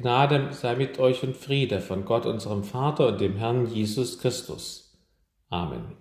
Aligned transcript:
Gnade 0.00 0.52
sei 0.52 0.76
mit 0.76 1.00
euch 1.00 1.24
und 1.24 1.36
Friede 1.36 1.80
von 1.80 2.04
Gott 2.04 2.24
unserem 2.24 2.62
Vater 2.62 3.08
und 3.08 3.20
dem 3.20 3.34
Herrn 3.34 3.66
Jesus 3.66 4.20
Christus. 4.20 4.96
Amen. 5.50 5.96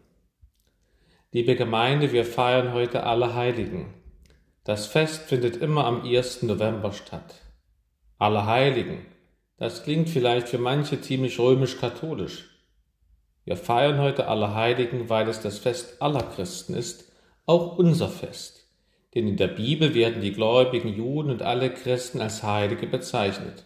Liebe 1.32 1.56
Gemeinde, 1.56 2.12
wir 2.12 2.24
feiern 2.24 2.74
heute 2.74 3.08
alle 3.08 3.34
Heiligen. 3.34 3.96
Das 4.64 4.86
Fest 4.86 5.24
findet 5.24 5.58
immer 5.58 5.86
am 5.86 6.04
1. 6.04 6.44
November 6.44 6.94
statt. 6.94 7.42
Alle 8.20 8.46
Heiligen, 8.46 9.04
das 9.58 9.82
klingt 9.82 10.10
vielleicht 10.10 10.48
für 10.48 10.60
manche 10.60 11.02
ziemlich 11.02 11.40
römisch-katholisch. 11.40 12.52
Wir 13.46 13.58
feiern 13.58 14.00
heute 14.00 14.28
alle 14.28 14.54
Heiligen, 14.54 15.10
weil 15.10 15.28
es 15.28 15.42
das 15.42 15.58
Fest 15.58 16.04
aller 16.04 16.22
Christen 16.22 16.76
ist, 16.76 17.12
auch 17.48 17.80
unser 17.80 18.10
Fest. 18.10 18.70
Denn 19.16 19.28
in 19.28 19.38
der 19.38 19.48
Bibel 19.48 19.96
werden 19.96 20.22
die 20.22 20.34
gläubigen 20.34 20.90
Juden 20.90 21.32
und 21.32 21.42
alle 21.42 21.74
Christen 21.74 22.22
als 22.22 22.44
Heilige 22.44 22.86
bezeichnet. 22.86 23.66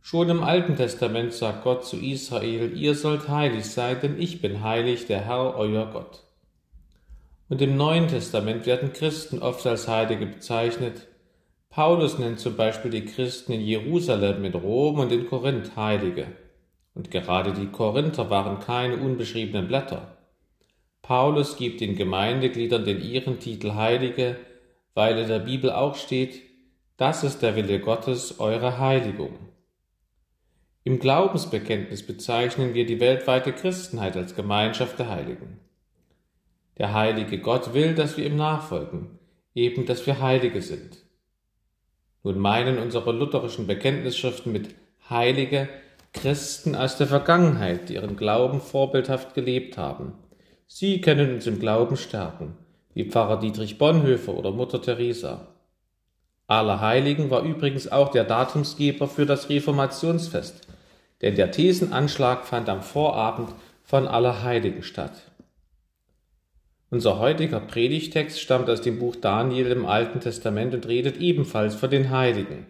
Schon 0.00 0.30
im 0.30 0.42
Alten 0.42 0.76
Testament 0.76 1.32
sagt 1.32 1.64
Gott 1.64 1.84
zu 1.84 1.96
Israel, 1.96 2.76
ihr 2.76 2.94
sollt 2.94 3.28
heilig 3.28 3.66
sein, 3.66 3.98
denn 4.02 4.20
ich 4.20 4.40
bin 4.40 4.62
heilig, 4.62 5.06
der 5.06 5.20
Herr, 5.20 5.56
euer 5.56 5.86
Gott. 5.86 6.24
Und 7.48 7.62
im 7.62 7.76
Neuen 7.76 8.08
Testament 8.08 8.66
werden 8.66 8.92
Christen 8.92 9.40
oft 9.40 9.66
als 9.66 9.88
Heilige 9.88 10.26
bezeichnet. 10.26 11.08
Paulus 11.70 12.18
nennt 12.18 12.40
zum 12.40 12.56
Beispiel 12.56 12.90
die 12.90 13.04
Christen 13.04 13.52
in 13.52 13.60
Jerusalem, 13.60 14.44
in 14.44 14.54
Rom 14.54 14.98
und 14.98 15.12
in 15.12 15.26
Korinth 15.26 15.76
Heilige. 15.76 16.26
Und 16.94 17.10
gerade 17.10 17.52
die 17.52 17.66
Korinther 17.66 18.28
waren 18.30 18.60
keine 18.60 18.96
unbeschriebenen 18.96 19.68
Blätter. 19.68 20.18
Paulus 21.02 21.56
gibt 21.56 21.80
den 21.80 21.96
Gemeindegliedern 21.96 22.84
den 22.84 23.00
ihren 23.00 23.38
Titel 23.38 23.74
Heilige, 23.74 24.36
weil 24.94 25.16
in 25.18 25.28
der 25.28 25.38
Bibel 25.38 25.70
auch 25.70 25.94
steht, 25.94 26.42
das 26.96 27.24
ist 27.24 27.40
der 27.40 27.56
Wille 27.56 27.80
Gottes, 27.80 28.40
eure 28.40 28.78
Heiligung. 28.78 29.47
Im 30.88 31.00
Glaubensbekenntnis 31.00 32.02
bezeichnen 32.02 32.72
wir 32.72 32.86
die 32.86 32.98
weltweite 32.98 33.52
Christenheit 33.52 34.16
als 34.16 34.34
Gemeinschaft 34.34 34.98
der 34.98 35.10
Heiligen. 35.10 35.60
Der 36.78 36.94
heilige 36.94 37.40
Gott 37.40 37.74
will, 37.74 37.94
dass 37.94 38.16
wir 38.16 38.24
ihm 38.24 38.36
nachfolgen, 38.36 39.18
eben 39.54 39.84
dass 39.84 40.06
wir 40.06 40.22
Heilige 40.22 40.62
sind. 40.62 40.96
Nun 42.22 42.38
meinen 42.38 42.78
unsere 42.78 43.12
lutherischen 43.12 43.66
Bekenntnisschriften 43.66 44.50
mit 44.50 44.76
Heilige 45.10 45.68
Christen 46.14 46.74
aus 46.74 46.96
der 46.96 47.06
Vergangenheit, 47.06 47.90
die 47.90 47.96
ihren 47.96 48.16
Glauben 48.16 48.62
vorbildhaft 48.62 49.34
gelebt 49.34 49.76
haben. 49.76 50.14
Sie 50.66 51.02
können 51.02 51.34
uns 51.34 51.46
im 51.46 51.60
Glauben 51.60 51.98
stärken, 51.98 52.56
wie 52.94 53.04
Pfarrer 53.04 53.38
Dietrich 53.38 53.76
Bonhoeffer 53.76 54.32
oder 54.32 54.52
Mutter 54.52 54.80
Teresa. 54.80 55.48
Allerheiligen 56.46 57.28
war 57.28 57.42
übrigens 57.42 57.92
auch 57.92 58.08
der 58.08 58.24
Datumsgeber 58.24 59.06
für 59.06 59.26
das 59.26 59.50
Reformationsfest, 59.50 60.66
denn 61.22 61.34
der 61.34 61.50
Thesenanschlag 61.50 62.46
fand 62.46 62.68
am 62.68 62.82
Vorabend 62.82 63.50
von 63.82 64.06
Allerheiligen 64.06 64.82
statt. 64.82 65.30
Unser 66.90 67.18
heutiger 67.18 67.60
Predigtext 67.60 68.40
stammt 68.40 68.70
aus 68.70 68.80
dem 68.80 68.98
Buch 68.98 69.16
Daniel 69.16 69.70
im 69.70 69.84
Alten 69.84 70.20
Testament 70.20 70.74
und 70.74 70.88
redet 70.88 71.18
ebenfalls 71.18 71.74
von 71.74 71.90
den 71.90 72.10
Heiligen. 72.10 72.66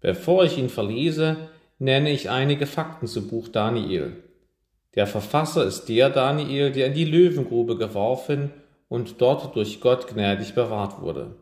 Bevor 0.00 0.44
ich 0.44 0.56
ihn 0.56 0.70
verlese, 0.70 1.36
nenne 1.78 2.10
ich 2.10 2.30
einige 2.30 2.66
Fakten 2.66 3.06
zum 3.06 3.28
Buch 3.28 3.48
Daniel. 3.48 4.22
Der 4.94 5.06
Verfasser 5.06 5.64
ist 5.64 5.86
der 5.86 6.08
Daniel, 6.08 6.72
der 6.72 6.86
in 6.86 6.94
die 6.94 7.04
Löwengrube 7.04 7.76
geworfen 7.76 8.50
und 8.88 9.20
dort 9.20 9.54
durch 9.54 9.80
Gott 9.80 10.08
gnädig 10.08 10.54
bewahrt 10.54 11.00
wurde. 11.02 11.36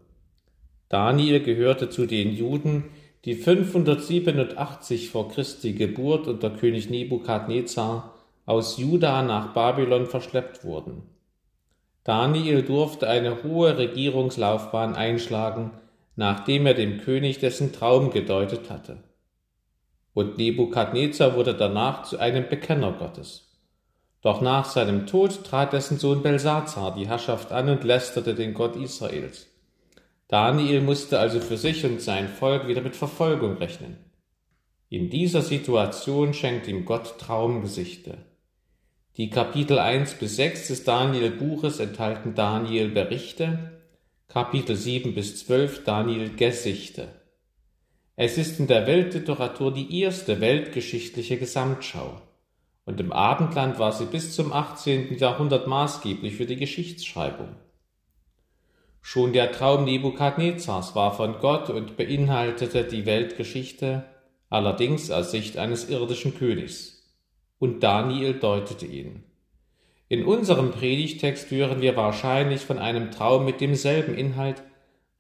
Daniel 0.88 1.40
gehörte 1.40 1.88
zu 1.88 2.06
den 2.06 2.32
Juden, 2.32 2.84
die 3.26 3.34
587 3.34 5.10
vor 5.10 5.28
Christi 5.28 5.72
Geburt 5.72 6.28
unter 6.28 6.48
König 6.48 6.88
Nebukadnezar 6.88 8.14
aus 8.46 8.78
Juda 8.78 9.22
nach 9.22 9.52
Babylon 9.52 10.06
verschleppt 10.06 10.64
wurden. 10.64 11.02
Daniel 12.04 12.62
durfte 12.62 13.08
eine 13.08 13.42
hohe 13.42 13.76
Regierungslaufbahn 13.76 14.94
einschlagen, 14.94 15.72
nachdem 16.14 16.66
er 16.66 16.74
dem 16.74 17.00
König 17.00 17.40
dessen 17.40 17.72
Traum 17.72 18.12
gedeutet 18.12 18.70
hatte. 18.70 18.98
Und 20.14 20.38
Nebukadnezar 20.38 21.34
wurde 21.34 21.54
danach 21.54 22.04
zu 22.04 22.18
einem 22.18 22.48
Bekenner 22.48 22.92
Gottes. 22.92 23.48
Doch 24.22 24.40
nach 24.40 24.66
seinem 24.66 25.08
Tod 25.08 25.42
trat 25.42 25.72
dessen 25.72 25.98
Sohn 25.98 26.22
Belsazar 26.22 26.94
die 26.94 27.08
Herrschaft 27.08 27.50
an 27.50 27.68
und 27.70 27.82
lästerte 27.82 28.36
den 28.36 28.54
Gott 28.54 28.76
Israels. 28.76 29.48
Daniel 30.28 30.80
musste 30.80 31.20
also 31.20 31.40
für 31.40 31.56
sich 31.56 31.84
und 31.84 32.00
sein 32.00 32.28
Volk 32.28 32.66
wieder 32.66 32.80
mit 32.80 32.96
Verfolgung 32.96 33.58
rechnen. 33.58 33.96
In 34.88 35.10
dieser 35.10 35.42
Situation 35.42 36.34
schenkt 36.34 36.66
ihm 36.66 36.84
Gott 36.84 37.18
Traumgesichte. 37.18 38.18
Die 39.16 39.30
Kapitel 39.30 39.78
1 39.78 40.14
bis 40.14 40.36
6 40.36 40.68
des 40.68 40.84
Daniel 40.84 41.30
Buches 41.30 41.80
enthalten 41.80 42.34
Daniel 42.34 42.88
Berichte, 42.88 43.80
Kapitel 44.28 44.76
7 44.76 45.14
bis 45.14 45.44
12 45.46 45.84
Daniel 45.84 46.30
Gesichte. 46.30 47.08
Es 48.16 48.36
ist 48.36 48.58
in 48.58 48.66
der 48.66 48.86
Weltliteratur 48.86 49.72
die 49.72 50.00
erste 50.00 50.40
weltgeschichtliche 50.40 51.36
Gesamtschau 51.36 52.20
und 52.84 53.00
im 53.00 53.12
Abendland 53.12 53.78
war 53.78 53.92
sie 53.92 54.06
bis 54.06 54.34
zum 54.34 54.52
18. 54.52 55.18
Jahrhundert 55.18 55.66
maßgeblich 55.66 56.34
für 56.34 56.46
die 56.46 56.56
Geschichtsschreibung. 56.56 57.56
Schon 59.08 59.32
der 59.32 59.52
Traum 59.52 59.84
Nebukadnezars 59.84 60.96
war 60.96 61.14
von 61.14 61.38
Gott 61.38 61.70
und 61.70 61.96
beinhaltete 61.96 62.82
die 62.82 63.06
Weltgeschichte, 63.06 64.02
allerdings 64.50 65.12
aus 65.12 65.30
Sicht 65.30 65.58
eines 65.58 65.88
irdischen 65.88 66.36
Königs. 66.36 67.08
Und 67.60 67.84
Daniel 67.84 68.34
deutete 68.34 68.84
ihn. 68.84 69.22
In 70.08 70.24
unserem 70.24 70.72
Predigtext 70.72 71.48
hören 71.52 71.80
wir 71.80 71.96
wahrscheinlich 71.96 72.62
von 72.62 72.80
einem 72.80 73.12
Traum 73.12 73.44
mit 73.44 73.60
demselben 73.60 74.18
Inhalt, 74.18 74.64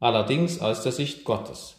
allerdings 0.00 0.60
aus 0.60 0.82
der 0.82 0.90
Sicht 0.90 1.22
Gottes. 1.22 1.76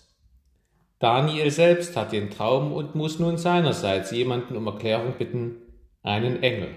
Daniel 1.00 1.51
selbst 1.51 1.97
hat 1.97 2.13
den 2.13 2.29
Traum 2.29 2.72
und 2.72 2.95
muss 2.95 3.19
nun 3.19 3.38
seinerseits 3.38 4.12
jemanden 4.12 4.56
um 4.56 4.66
Erklärung 4.66 5.16
bitten, 5.18 5.57
einen 6.03 6.41
Engel. 6.41 6.69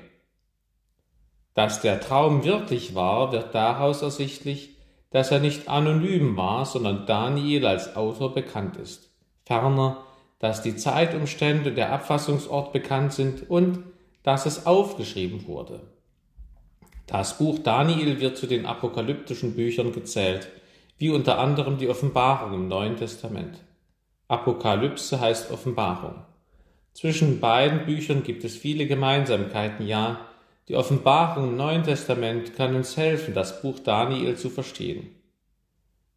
Dass 1.55 1.81
der 1.81 2.01
Traum 2.01 2.43
wirklich 2.43 2.97
war, 2.97 3.31
wird 3.31 3.55
daraus 3.55 4.03
ersichtlich, 4.03 4.80
dass 5.11 5.31
er 5.31 5.41
nicht 5.41 5.69
anonym 5.69 6.37
war, 6.37 6.65
sondern 6.65 7.07
Daniel 7.07 7.67
als 7.67 7.97
Autor 7.97 8.33
bekannt 8.33 8.77
ist. 8.77 9.11
Ferner, 9.45 10.05
dass 10.39 10.63
die 10.63 10.77
Zeitumstände 10.77 11.71
und 11.71 11.77
der 11.77 11.93
Abfassungsort 11.93 12.73
bekannt 12.73 13.13
sind 13.13 13.51
und 13.51 13.85
dass 14.23 14.47
es 14.47 14.67
aufgeschrieben 14.67 15.47
wurde. 15.47 15.81
Das 17.07 17.39
Buch 17.39 17.59
Daniel 17.59 18.21
wird 18.21 18.37
zu 18.37 18.47
den 18.47 18.67
apokalyptischen 18.67 19.57
Büchern 19.57 19.93
gezählt, 19.93 20.49
wie 20.97 21.11
unter 21.11 21.39
anderem 21.39 21.79
die 21.79 21.89
Offenbarung 21.89 22.55
im 22.55 22.69
Neuen 22.69 22.97
Testament. 22.97 23.59
Apokalypse 24.29 25.19
heißt 25.19 25.51
Offenbarung. 25.51 26.15
Zwischen 26.93 27.41
beiden 27.41 27.85
Büchern 27.85 28.23
gibt 28.23 28.45
es 28.45 28.57
viele 28.57 28.87
Gemeinsamkeiten, 28.87 29.87
ja, 29.87 30.21
die 30.71 30.77
Offenbarung 30.77 31.49
im 31.49 31.57
Neuen 31.57 31.83
Testament 31.83 32.55
kann 32.55 32.77
uns 32.77 32.97
helfen, 32.97 33.35
das 33.35 33.61
Buch 33.61 33.81
Daniel 33.81 34.37
zu 34.37 34.51
verstehen. 34.51 35.11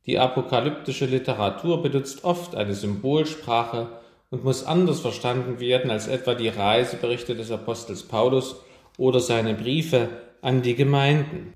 Die 0.06 0.19
apokalyptische 0.19 1.08
Literatur 1.08 1.81
benutzt 1.81 2.24
oft 2.24 2.53
eine 2.53 2.75
Symbolsprache 2.75 3.88
und 4.30 4.44
muss 4.44 4.63
anders 4.63 5.00
verstanden 5.00 5.59
werden 5.59 5.90
als 5.90 6.08
etwa 6.08 6.36
die 6.36 6.50
Reiseberichte 6.50 7.36
des 7.36 7.50
Apostels 7.50 8.03
Paulus 8.03 8.58
oder 9.00 9.22
seine 9.22 9.56
Briefe 9.56 10.09
an 10.44 10.62
die 10.62 10.75
Gemeinden. 10.75 11.56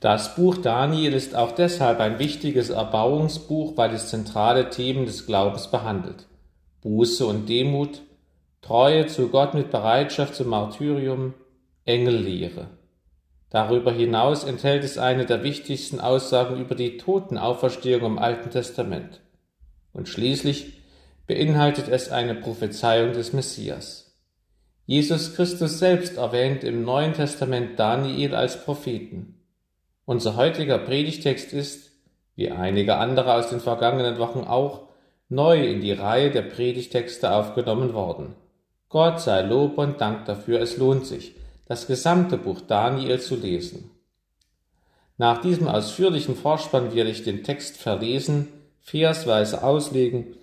Das 0.00 0.34
Buch 0.34 0.56
Daniel 0.56 1.12
ist 1.12 1.36
auch 1.36 1.52
deshalb 1.52 2.00
ein 2.00 2.18
wichtiges 2.18 2.70
Erbauungsbuch, 2.70 3.76
weil 3.76 3.92
es 3.92 4.08
zentrale 4.08 4.70
Themen 4.70 5.06
des 5.06 5.24
Glaubens 5.24 5.70
behandelt. 5.70 6.26
Buße 6.80 7.24
und 7.24 7.48
Demut, 7.48 8.02
Treue 8.60 9.06
zu 9.06 9.28
Gott 9.28 9.54
mit 9.54 9.70
Bereitschaft 9.70 10.34
zum 10.34 10.48
Martyrium, 10.48 11.34
Engellehre. 11.84 12.68
Darüber 13.50 13.92
hinaus 13.92 14.44
enthält 14.44 14.84
es 14.84 14.98
eine 14.98 15.26
der 15.26 15.42
wichtigsten 15.42 15.98
Aussagen 15.98 16.60
über 16.60 16.76
die 16.76 16.96
Totenauferstehung 16.96 18.04
im 18.04 18.18
Alten 18.18 18.50
Testament. 18.50 19.20
Und 19.92 20.08
schließlich 20.08 20.80
beinhaltet 21.26 21.88
es 21.88 22.10
eine 22.10 22.36
Prophezeiung 22.36 23.12
des 23.12 23.32
Messias. 23.32 24.16
Jesus 24.86 25.34
Christus 25.34 25.80
selbst 25.80 26.18
erwähnt 26.18 26.62
im 26.62 26.84
Neuen 26.84 27.14
Testament 27.14 27.78
Daniel 27.78 28.36
als 28.36 28.64
Propheten. 28.64 29.40
Unser 30.04 30.36
heutiger 30.36 30.78
Predigtext 30.78 31.52
ist, 31.52 31.90
wie 32.36 32.50
einige 32.50 32.96
andere 32.96 33.34
aus 33.34 33.50
den 33.50 33.60
vergangenen 33.60 34.18
Wochen 34.18 34.44
auch, 34.44 34.88
neu 35.28 35.66
in 35.66 35.80
die 35.80 35.92
Reihe 35.92 36.30
der 36.30 36.42
Predigtexte 36.42 37.32
aufgenommen 37.32 37.92
worden. 37.92 38.34
Gott 38.88 39.20
sei 39.20 39.42
Lob 39.42 39.78
und 39.78 40.00
Dank 40.00 40.26
dafür, 40.26 40.60
es 40.60 40.76
lohnt 40.76 41.06
sich 41.06 41.34
das 41.66 41.86
gesamte 41.86 42.36
Buch 42.36 42.60
Daniel 42.60 43.20
zu 43.20 43.36
lesen. 43.36 43.90
Nach 45.18 45.40
diesem 45.40 45.68
ausführlichen 45.68 46.36
Vorspann 46.36 46.94
werde 46.94 47.10
ich 47.10 47.22
den 47.22 47.44
Text 47.44 47.76
verlesen, 47.76 48.48
versweise 48.80 49.62
auslegen 49.62 50.34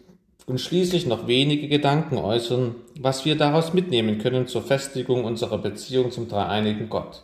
und 0.46 0.60
schließlich 0.60 1.06
noch 1.06 1.28
wenige 1.28 1.68
Gedanken 1.68 2.18
äußern, 2.18 2.76
was 3.00 3.26
wir 3.26 3.38
daraus 3.38 3.74
mitnehmen 3.74 4.18
können 4.18 4.48
zur 4.48 4.64
Festigung 4.64 5.26
unserer 5.26 5.58
Beziehung 5.58 6.12
zum 6.12 6.28
dreieinigen 6.28 6.90
Gott. 6.90 7.24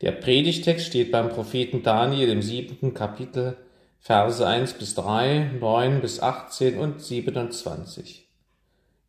Der 0.00 0.12
Predigtext 0.12 0.86
steht 0.86 1.12
beim 1.12 1.28
Propheten 1.28 1.82
Daniel 1.82 2.30
im 2.30 2.42
siebenten 2.42 2.94
Kapitel, 2.94 3.56
Verse 3.98 4.44
1 4.44 4.72
bis 4.74 4.94
3, 4.94 5.58
9 5.60 6.00
bis 6.00 6.20
18 6.20 6.78
und 6.78 7.02
27. 7.02 8.26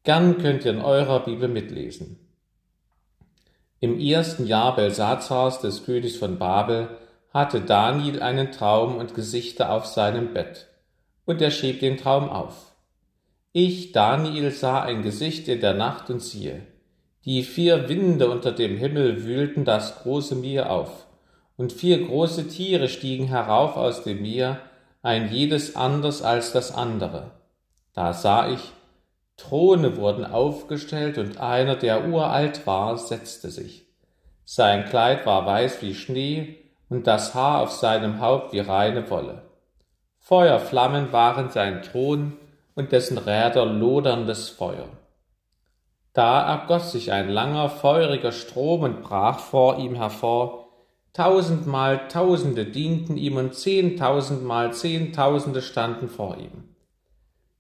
Gern 0.03 0.38
könnt 0.38 0.65
ihr 0.65 0.71
in 0.71 0.81
eurer 0.81 1.24
Bibel 1.24 1.47
mitlesen. 1.47 2.19
Im 3.83 4.00
ersten 4.00 4.45
Jahr 4.45 4.75
Belsazars 4.75 5.60
des 5.60 5.83
Königs 5.83 6.16
von 6.16 6.38
Babel 6.38 6.88
hatte 7.33 7.62
Daniel 7.62 8.22
einen 8.22 8.51
Traum 8.51 8.95
und 8.95 9.16
Gesichter 9.16 9.72
auf 9.72 9.88
seinem 9.88 10.36
Bett, 10.36 10.68
und 11.25 11.42
er 11.42 11.50
schrieb 11.50 11.80
den 11.80 11.98
Traum 11.98 12.30
auf. 12.30 12.74
Ich, 13.54 13.92
Daniel, 13.92 14.51
sah 14.51 14.83
ein 14.83 15.01
Gesicht 15.01 15.48
in 15.48 15.62
der 15.62 15.74
Nacht 15.74 16.12
und 16.12 16.22
siehe, 16.22 16.62
die 17.25 17.42
vier 17.42 17.89
Winde 17.89 18.30
unter 18.30 18.51
dem 18.51 18.78
Himmel 18.78 19.24
wühlten 19.24 19.66
das 19.66 20.04
große 20.04 20.36
Meer 20.36 20.69
auf, 20.69 21.07
und 21.57 21.74
vier 21.74 22.06
große 22.06 22.50
Tiere 22.50 22.88
stiegen 22.88 23.25
herauf 23.25 23.77
aus 23.77 24.04
dem 24.04 24.22
Meer, 24.22 24.60
ein 25.01 25.31
jedes 25.34 25.75
anders 25.75 26.22
als 26.22 26.51
das 26.51 26.72
andere. 26.72 27.31
Da 27.94 28.13
sah 28.13 28.48
ich, 28.48 28.62
Throne 29.41 29.97
wurden 29.97 30.25
aufgestellt, 30.25 31.17
und 31.17 31.39
einer, 31.39 31.75
der 31.75 32.07
uralt 32.07 32.65
war, 32.67 32.97
setzte 32.97 33.49
sich. 33.49 33.85
Sein 34.45 34.85
Kleid 34.85 35.25
war 35.25 35.45
weiß 35.45 35.81
wie 35.81 35.93
Schnee, 35.93 36.57
und 36.89 37.07
das 37.07 37.33
Haar 37.33 37.61
auf 37.61 37.71
seinem 37.71 38.19
Haupt 38.19 38.53
wie 38.53 38.59
reine 38.59 39.09
Wolle. 39.09 39.43
Feuerflammen 40.19 41.11
waren 41.11 41.49
sein 41.49 41.81
Thron, 41.81 42.38
und 42.75 42.91
dessen 42.91 43.17
Räder 43.17 43.65
loderndes 43.65 44.49
Feuer. 44.49 44.88
Da 46.13 46.41
ergoss 46.41 46.91
sich 46.91 47.11
ein 47.11 47.29
langer, 47.29 47.69
feuriger 47.69 48.31
Strom 48.31 48.81
und 48.81 49.01
brach 49.01 49.39
vor 49.39 49.77
ihm 49.77 49.95
hervor. 49.95 50.67
Tausendmal 51.13 52.07
Tausende 52.07 52.65
dienten 52.65 53.17
ihm 53.17 53.38
und 53.38 53.55
zehntausendmal 53.55 54.73
Zehntausende 54.73 55.61
standen 55.61 56.09
vor 56.09 56.38
ihm. 56.38 56.70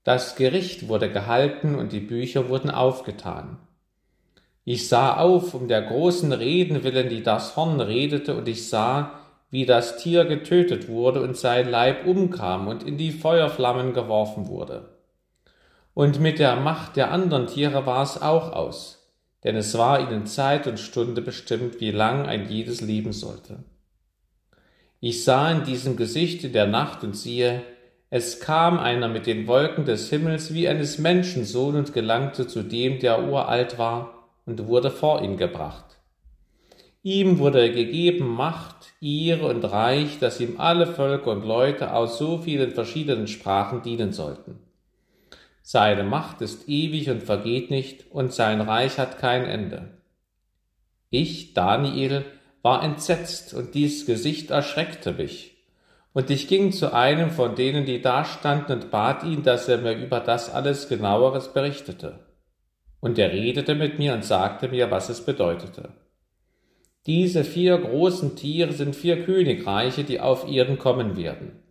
Das 0.03 0.35
Gericht 0.35 0.87
wurde 0.87 1.11
gehalten 1.11 1.75
und 1.75 1.91
die 1.91 1.99
Bücher 1.99 2.49
wurden 2.49 2.71
aufgetan. 2.71 3.57
Ich 4.63 4.87
sah 4.87 5.17
auf 5.17 5.53
um 5.53 5.67
der 5.67 5.81
großen 5.81 6.31
Reden 6.33 6.83
willen, 6.83 7.09
die 7.09 7.23
das 7.23 7.55
Horn 7.55 7.79
redete, 7.81 8.35
und 8.35 8.47
ich 8.47 8.69
sah, 8.69 9.19
wie 9.49 9.65
das 9.65 9.97
Tier 9.97 10.25
getötet 10.25 10.87
wurde 10.87 11.21
und 11.21 11.37
sein 11.37 11.69
Leib 11.69 12.05
umkam 12.07 12.67
und 12.67 12.83
in 12.83 12.97
die 12.97 13.11
Feuerflammen 13.11 13.93
geworfen 13.93 14.47
wurde. 14.47 14.97
Und 15.93 16.19
mit 16.19 16.39
der 16.39 16.55
Macht 16.55 16.95
der 16.95 17.11
anderen 17.11 17.47
Tiere 17.47 17.85
war 17.85 18.03
es 18.03 18.21
auch 18.21 18.53
aus, 18.53 19.13
denn 19.43 19.55
es 19.55 19.77
war 19.77 19.99
ihnen 19.99 20.25
Zeit 20.25 20.67
und 20.67 20.79
Stunde 20.79 21.21
bestimmt, 21.21 21.81
wie 21.81 21.91
lang 21.91 22.25
ein 22.27 22.47
jedes 22.49 22.81
leben 22.81 23.11
sollte. 23.11 23.63
Ich 24.99 25.23
sah 25.23 25.51
in 25.51 25.63
diesem 25.63 25.97
Gesicht 25.97 26.43
in 26.43 26.53
der 26.53 26.67
Nacht 26.67 27.03
und 27.03 27.15
siehe, 27.17 27.63
es 28.13 28.41
kam 28.41 28.77
einer 28.77 29.07
mit 29.07 29.25
den 29.25 29.47
Wolken 29.47 29.85
des 29.85 30.09
Himmels 30.09 30.53
wie 30.53 30.67
eines 30.67 30.97
Menschensohn 30.97 31.77
und 31.77 31.93
gelangte 31.93 32.45
zu 32.45 32.61
dem, 32.61 32.99
der 32.99 33.23
uralt 33.23 33.77
war, 33.77 34.27
und 34.45 34.67
wurde 34.67 34.91
vor 34.91 35.21
ihn 35.21 35.37
gebracht. 35.37 35.85
Ihm 37.03 37.39
wurde 37.39 37.71
gegeben 37.71 38.27
Macht, 38.27 38.91
Ehre 38.99 39.47
und 39.47 39.63
Reich, 39.63 40.19
dass 40.19 40.41
ihm 40.41 40.59
alle 40.59 40.87
Völker 40.87 41.31
und 41.31 41.45
Leute 41.45 41.93
aus 41.93 42.17
so 42.17 42.39
vielen 42.39 42.71
verschiedenen 42.71 43.27
Sprachen 43.27 43.81
dienen 43.81 44.11
sollten. 44.11 44.59
Seine 45.61 46.03
Macht 46.03 46.41
ist 46.41 46.67
ewig 46.67 47.09
und 47.09 47.23
vergeht 47.23 47.71
nicht, 47.71 48.11
und 48.11 48.33
sein 48.33 48.59
Reich 48.59 48.97
hat 48.97 49.19
kein 49.19 49.45
Ende. 49.45 49.87
Ich, 51.09 51.53
Daniel, 51.53 52.25
war 52.61 52.83
entsetzt, 52.83 53.53
und 53.53 53.73
dies 53.73 54.05
Gesicht 54.05 54.51
erschreckte 54.51 55.13
mich. 55.13 55.60
Und 56.13 56.29
ich 56.29 56.47
ging 56.47 56.71
zu 56.71 56.93
einem 56.93 57.31
von 57.31 57.55
denen, 57.55 57.85
die 57.85 58.01
da 58.01 58.25
standen, 58.25 58.73
und 58.73 58.91
bat 58.91 59.23
ihn, 59.23 59.43
dass 59.43 59.67
er 59.67 59.77
mir 59.77 59.93
über 59.93 60.19
das 60.19 60.53
alles 60.53 60.89
genaueres 60.89 61.53
berichtete. 61.53 62.19
Und 62.99 63.17
er 63.17 63.31
redete 63.31 63.75
mit 63.75 63.97
mir 63.97 64.13
und 64.13 64.25
sagte 64.25 64.67
mir, 64.67 64.91
was 64.91 65.09
es 65.09 65.21
bedeutete. 65.21 65.89
Diese 67.07 67.43
vier 67.43 67.77
großen 67.77 68.35
Tiere 68.35 68.73
sind 68.73 68.95
vier 68.95 69.23
Königreiche, 69.23 70.03
die 70.03 70.19
auf 70.19 70.47
Erden 70.47 70.77
kommen 70.77 71.17
werden. 71.17 71.63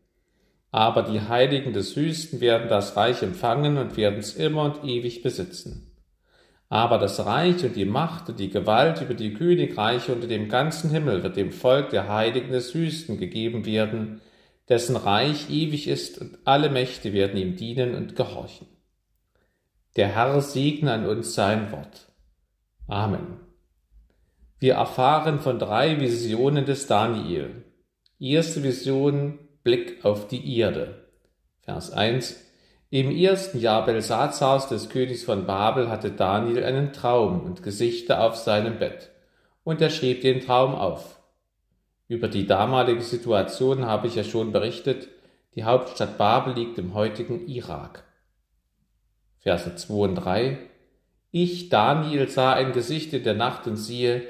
Aber 0.72 1.02
die 1.02 1.20
Heiligen 1.20 1.72
des 1.72 1.94
Höchsten 1.94 2.40
werden 2.40 2.69
das 2.69 2.96
Reich 2.96 3.22
empfangen 3.22 3.76
und 3.76 3.96
werden 3.96 4.19
es 4.19 4.34
immer 4.34 4.62
und 4.64 4.84
ewig 4.84 5.22
besitzen. 5.22 5.93
Aber 6.69 6.98
das 6.98 7.25
Reich 7.26 7.64
und 7.64 7.75
die 7.75 7.84
Macht 7.84 8.28
und 8.28 8.38
die 8.38 8.50
Gewalt 8.50 9.02
über 9.02 9.14
die 9.14 9.34
Königreiche 9.34 10.12
unter 10.12 10.28
dem 10.28 10.48
ganzen 10.48 10.90
Himmel 10.90 11.22
wird 11.22 11.36
dem 11.36 11.50
Volk 11.52 11.90
der 11.90 12.08
Heiligen 12.08 12.52
des 12.52 12.72
Höchsten 12.75 13.19
gegeben 13.19 13.66
werden, 13.66 14.20
dessen 14.70 14.96
Reich 14.96 15.50
ewig 15.50 15.88
ist 15.88 16.19
und 16.19 16.38
alle 16.44 16.70
Mächte 16.70 17.12
werden 17.12 17.37
ihm 17.37 17.56
dienen 17.56 17.94
und 17.94 18.17
gehorchen. 18.17 18.69
Der 19.96 20.08
Herr 20.08 20.40
segne 20.40 20.93
an 20.93 21.06
uns 21.06 21.34
sein 21.34 21.72
Wort. 21.72 22.06
Amen. 22.87 23.40
Wir 24.61 24.75
erfahren 24.75 25.40
von 25.40 25.58
drei 25.58 26.00
Visionen 26.00 26.64
des 26.64 26.87
Daniel. 26.87 27.64
Erste 28.20 28.62
Vision 28.62 29.38
Blick 29.64 30.05
auf 30.05 30.28
die 30.28 30.58
Erde. 30.58 31.08
Vers 31.62 31.90
1. 31.90 32.46
Im 32.90 33.11
ersten 33.11 33.61
Jahr 33.61 33.84
Belsazars 33.84 34.69
des 34.69 34.88
Königs 34.88 35.25
von 35.25 35.46
Babel 35.46 35.88
hatte 35.88 36.11
Daniel 36.11 36.64
einen 36.64 36.93
Traum 36.93 37.40
und 37.40 37.62
Gesichter 37.62 38.22
auf 38.22 38.37
seinem 38.37 38.78
Bett, 38.78 39.11
und 39.64 39.81
er 39.81 39.90
schrieb 39.90 40.22
den 40.22 40.40
Traum 40.40 40.75
auf. 40.75 41.19
Über 42.10 42.26
die 42.26 42.44
damalige 42.44 43.02
Situation 43.02 43.86
habe 43.86 44.08
ich 44.08 44.16
ja 44.16 44.24
schon 44.24 44.50
berichtet, 44.50 45.06
die 45.54 45.62
Hauptstadt 45.62 46.18
Babel 46.18 46.54
liegt 46.54 46.76
im 46.76 46.92
heutigen 46.92 47.46
Irak. 47.46 48.02
Verse 49.38 49.76
2 49.76 49.94
und 49.94 50.14
3 50.16 50.58
Ich, 51.30 51.68
Daniel, 51.68 52.28
sah 52.28 52.52
ein 52.52 52.72
Gesicht 52.72 53.12
in 53.12 53.22
der 53.22 53.34
Nacht 53.34 53.68
und 53.68 53.76
siehe, 53.76 54.22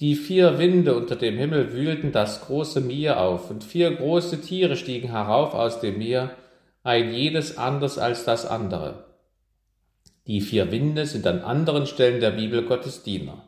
die 0.00 0.16
vier 0.16 0.58
Winde 0.58 0.96
unter 0.96 1.14
dem 1.14 1.38
Himmel 1.38 1.72
wühlten 1.72 2.10
das 2.10 2.40
große 2.40 2.80
Meer 2.80 3.20
auf, 3.20 3.52
und 3.52 3.62
vier 3.62 3.94
große 3.94 4.40
Tiere 4.40 4.74
stiegen 4.74 5.10
herauf 5.10 5.54
aus 5.54 5.78
dem 5.78 5.98
Meer, 5.98 6.32
ein 6.82 7.14
jedes 7.14 7.56
anders 7.56 7.98
als 7.98 8.24
das 8.24 8.46
andere. 8.46 9.04
Die 10.26 10.40
vier 10.40 10.72
Winde 10.72 11.06
sind 11.06 11.24
an 11.28 11.42
anderen 11.42 11.86
Stellen 11.86 12.18
der 12.18 12.32
Bibel 12.32 12.64
Gottes 12.64 13.04
Diener. 13.04 13.47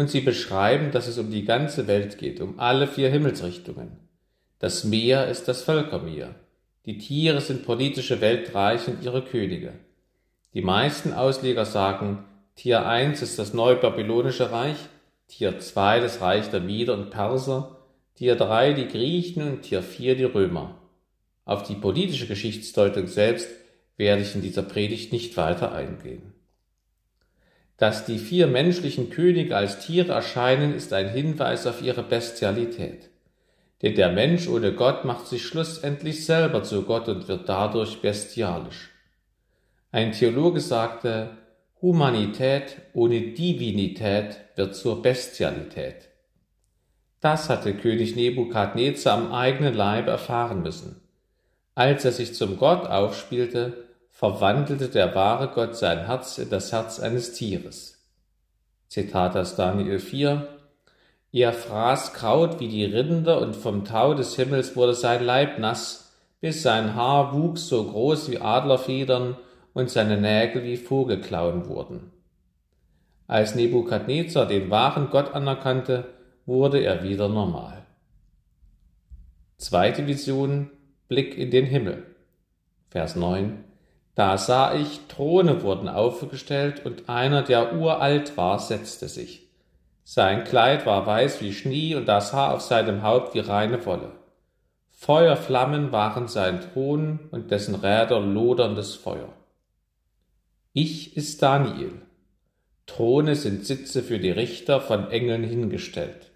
Und 0.00 0.08
sie 0.08 0.22
beschreiben, 0.22 0.92
dass 0.92 1.08
es 1.08 1.18
um 1.18 1.30
die 1.30 1.44
ganze 1.44 1.86
Welt 1.86 2.16
geht, 2.16 2.40
um 2.40 2.58
alle 2.58 2.86
vier 2.86 3.10
Himmelsrichtungen. 3.10 3.98
Das 4.58 4.82
Meer 4.84 5.28
ist 5.28 5.46
das 5.46 5.60
Völkermeer. 5.60 6.36
Die 6.86 6.96
Tiere 6.96 7.42
sind 7.42 7.66
politische 7.66 8.22
Weltreiche 8.22 8.92
und 8.92 9.04
ihre 9.04 9.22
Könige. 9.22 9.74
Die 10.54 10.62
meisten 10.62 11.12
Ausleger 11.12 11.66
sagen, 11.66 12.24
Tier 12.54 12.86
1 12.86 13.20
ist 13.20 13.38
das 13.38 13.52
neubabylonische 13.52 14.50
Reich, 14.50 14.78
Tier 15.28 15.58
2 15.58 16.00
das 16.00 16.22
Reich 16.22 16.48
der 16.48 16.60
Mieder 16.60 16.94
und 16.94 17.10
Perser, 17.10 17.76
Tier 18.14 18.36
3 18.36 18.72
die 18.72 18.88
Griechen 18.88 19.42
und 19.42 19.62
Tier 19.64 19.82
4 19.82 20.16
die 20.16 20.24
Römer. 20.24 20.78
Auf 21.44 21.64
die 21.64 21.74
politische 21.74 22.26
Geschichtsdeutung 22.26 23.06
selbst 23.06 23.50
werde 23.98 24.22
ich 24.22 24.34
in 24.34 24.40
dieser 24.40 24.62
Predigt 24.62 25.12
nicht 25.12 25.36
weiter 25.36 25.72
eingehen. 25.72 26.32
Dass 27.80 28.04
die 28.04 28.18
vier 28.18 28.46
menschlichen 28.46 29.08
Könige 29.08 29.56
als 29.56 29.78
Tiere 29.78 30.12
erscheinen, 30.12 30.74
ist 30.74 30.92
ein 30.92 31.08
Hinweis 31.08 31.66
auf 31.66 31.80
ihre 31.80 32.02
Bestialität. 32.02 33.08
Denn 33.80 33.94
der 33.94 34.12
Mensch 34.12 34.48
ohne 34.48 34.74
Gott 34.74 35.06
macht 35.06 35.26
sich 35.26 35.46
schlussendlich 35.46 36.26
selber 36.26 36.62
zu 36.62 36.82
Gott 36.82 37.08
und 37.08 37.26
wird 37.26 37.48
dadurch 37.48 38.02
bestialisch. 38.02 38.90
Ein 39.92 40.12
Theologe 40.12 40.60
sagte, 40.60 41.38
Humanität 41.80 42.76
ohne 42.92 43.32
Divinität 43.32 44.36
wird 44.56 44.76
zur 44.76 45.00
Bestialität. 45.00 46.10
Das 47.22 47.48
hatte 47.48 47.72
König 47.72 48.14
Nebukadnezar 48.14 49.16
am 49.16 49.32
eigenen 49.32 49.72
Leib 49.72 50.06
erfahren 50.06 50.60
müssen. 50.60 51.00
Als 51.74 52.04
er 52.04 52.12
sich 52.12 52.34
zum 52.34 52.58
Gott 52.58 52.86
aufspielte, 52.86 53.89
verwandelte 54.20 54.90
der 54.90 55.14
wahre 55.14 55.48
Gott 55.48 55.74
sein 55.74 56.04
Herz 56.04 56.36
in 56.36 56.50
das 56.50 56.72
Herz 56.72 57.00
eines 57.00 57.32
Tieres. 57.32 58.06
Zitat 58.86 59.34
aus 59.34 59.56
Daniel 59.56 59.98
4. 59.98 60.46
Er 61.32 61.54
fraß 61.54 62.12
Kraut 62.12 62.60
wie 62.60 62.68
die 62.68 62.84
Rinder 62.84 63.40
und 63.40 63.56
vom 63.56 63.86
Tau 63.86 64.12
des 64.12 64.36
Himmels 64.36 64.76
wurde 64.76 64.92
sein 64.92 65.24
Leib 65.24 65.58
nass, 65.58 66.12
bis 66.42 66.62
sein 66.62 66.94
Haar 66.94 67.32
wuchs 67.32 67.66
so 67.68 67.82
groß 67.82 68.30
wie 68.30 68.40
Adlerfedern 68.40 69.38
und 69.72 69.88
seine 69.88 70.20
Nägel 70.20 70.64
wie 70.64 70.76
Vogelklauen 70.76 71.66
wurden. 71.66 72.12
Als 73.26 73.54
Nebukadnezar 73.54 74.44
den 74.44 74.68
wahren 74.68 75.08
Gott 75.08 75.32
anerkannte, 75.32 76.04
wurde 76.44 76.80
er 76.80 77.02
wieder 77.02 77.30
normal. 77.30 77.86
Zweite 79.56 80.06
Vision, 80.06 80.68
Blick 81.08 81.38
in 81.38 81.50
den 81.50 81.64
Himmel. 81.64 82.04
Vers 82.90 83.16
9. 83.16 83.64
Da 84.20 84.36
sah 84.36 84.74
ich, 84.74 85.00
Throne 85.08 85.62
wurden 85.62 85.88
aufgestellt, 85.88 86.84
und 86.84 87.08
einer, 87.08 87.40
der 87.40 87.72
uralt 87.72 88.36
war, 88.36 88.58
setzte 88.58 89.08
sich. 89.08 89.48
Sein 90.04 90.44
Kleid 90.44 90.84
war 90.84 91.06
weiß 91.06 91.40
wie 91.40 91.54
Schnee, 91.54 91.94
und 91.94 92.04
das 92.04 92.34
Haar 92.34 92.52
auf 92.52 92.60
seinem 92.60 93.02
Haupt 93.02 93.32
wie 93.32 93.38
reine 93.38 93.86
Wolle. 93.86 94.12
Feuerflammen 94.90 95.90
waren 95.90 96.28
sein 96.28 96.60
Thron 96.60 97.30
und 97.30 97.50
dessen 97.50 97.74
Räder 97.74 98.20
loderndes 98.20 98.94
Feuer. 98.94 99.32
Ich 100.74 101.16
ist 101.16 101.42
Daniel. 101.42 102.02
Throne 102.84 103.36
sind 103.36 103.64
Sitze 103.64 104.02
für 104.02 104.18
die 104.18 104.32
Richter 104.32 104.82
von 104.82 105.10
Engeln 105.10 105.44
hingestellt. 105.44 106.30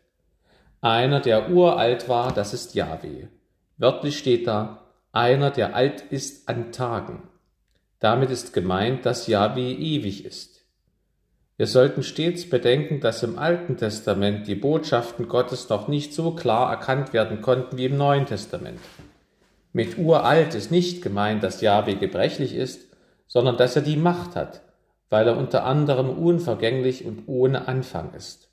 Einer, 0.81 1.21
der 1.21 1.51
uralt 1.51 2.09
war, 2.09 2.33
das 2.33 2.55
ist 2.55 2.75
Yahweh. 2.75 3.27
Wörtlich 3.77 4.17
steht 4.17 4.47
da, 4.47 4.87
einer, 5.13 5.51
der 5.51 5.77
alt 5.77 6.01
ist 6.01 6.49
an 6.49 6.73
Tagen. 6.73 7.29
Damit 8.05 8.29
ist 8.29 8.53
gemeint, 8.53 9.07
dass 9.07 9.29
Yahweh 9.29 9.73
ewig 9.73 10.27
ist. 10.27 10.67
Wir 11.57 11.67
sollten 11.67 12.03
stets 12.03 12.51
bedenken, 12.51 13.01
dass 13.01 13.23
im 13.23 13.39
Alten 13.39 13.79
Testament 13.79 14.47
die 14.47 14.57
Botschaften 14.57 15.27
Gottes 15.27 15.71
noch 15.71 15.89
nicht 15.89 16.13
so 16.13 16.33
klar 16.33 16.71
erkannt 16.71 17.15
werden 17.15 17.41
konnten 17.41 17.79
wie 17.79 17.87
im 17.87 17.97
Neuen 17.97 18.27
Testament. 18.27 18.79
Mit 19.73 19.97
uralt 19.97 20.55
ist 20.55 20.71
nicht 20.71 21.01
gemeint, 21.01 21.43
dass 21.43 21.63
Yahweh 21.63 21.95
gebrechlich 21.95 22.55
ist, 22.55 22.83
sondern 23.27 23.57
dass 23.57 23.75
er 23.75 23.81
die 23.81 23.97
Macht 23.97 24.37
hat, 24.37 24.61
weil 25.09 25.27
er 25.27 25.39
unter 25.39 25.65
anderem 25.65 26.11
unvergänglich 26.11 27.07
und 27.07 27.23
ohne 27.27 27.69
Anfang 27.69 28.13
ist. 28.13 28.51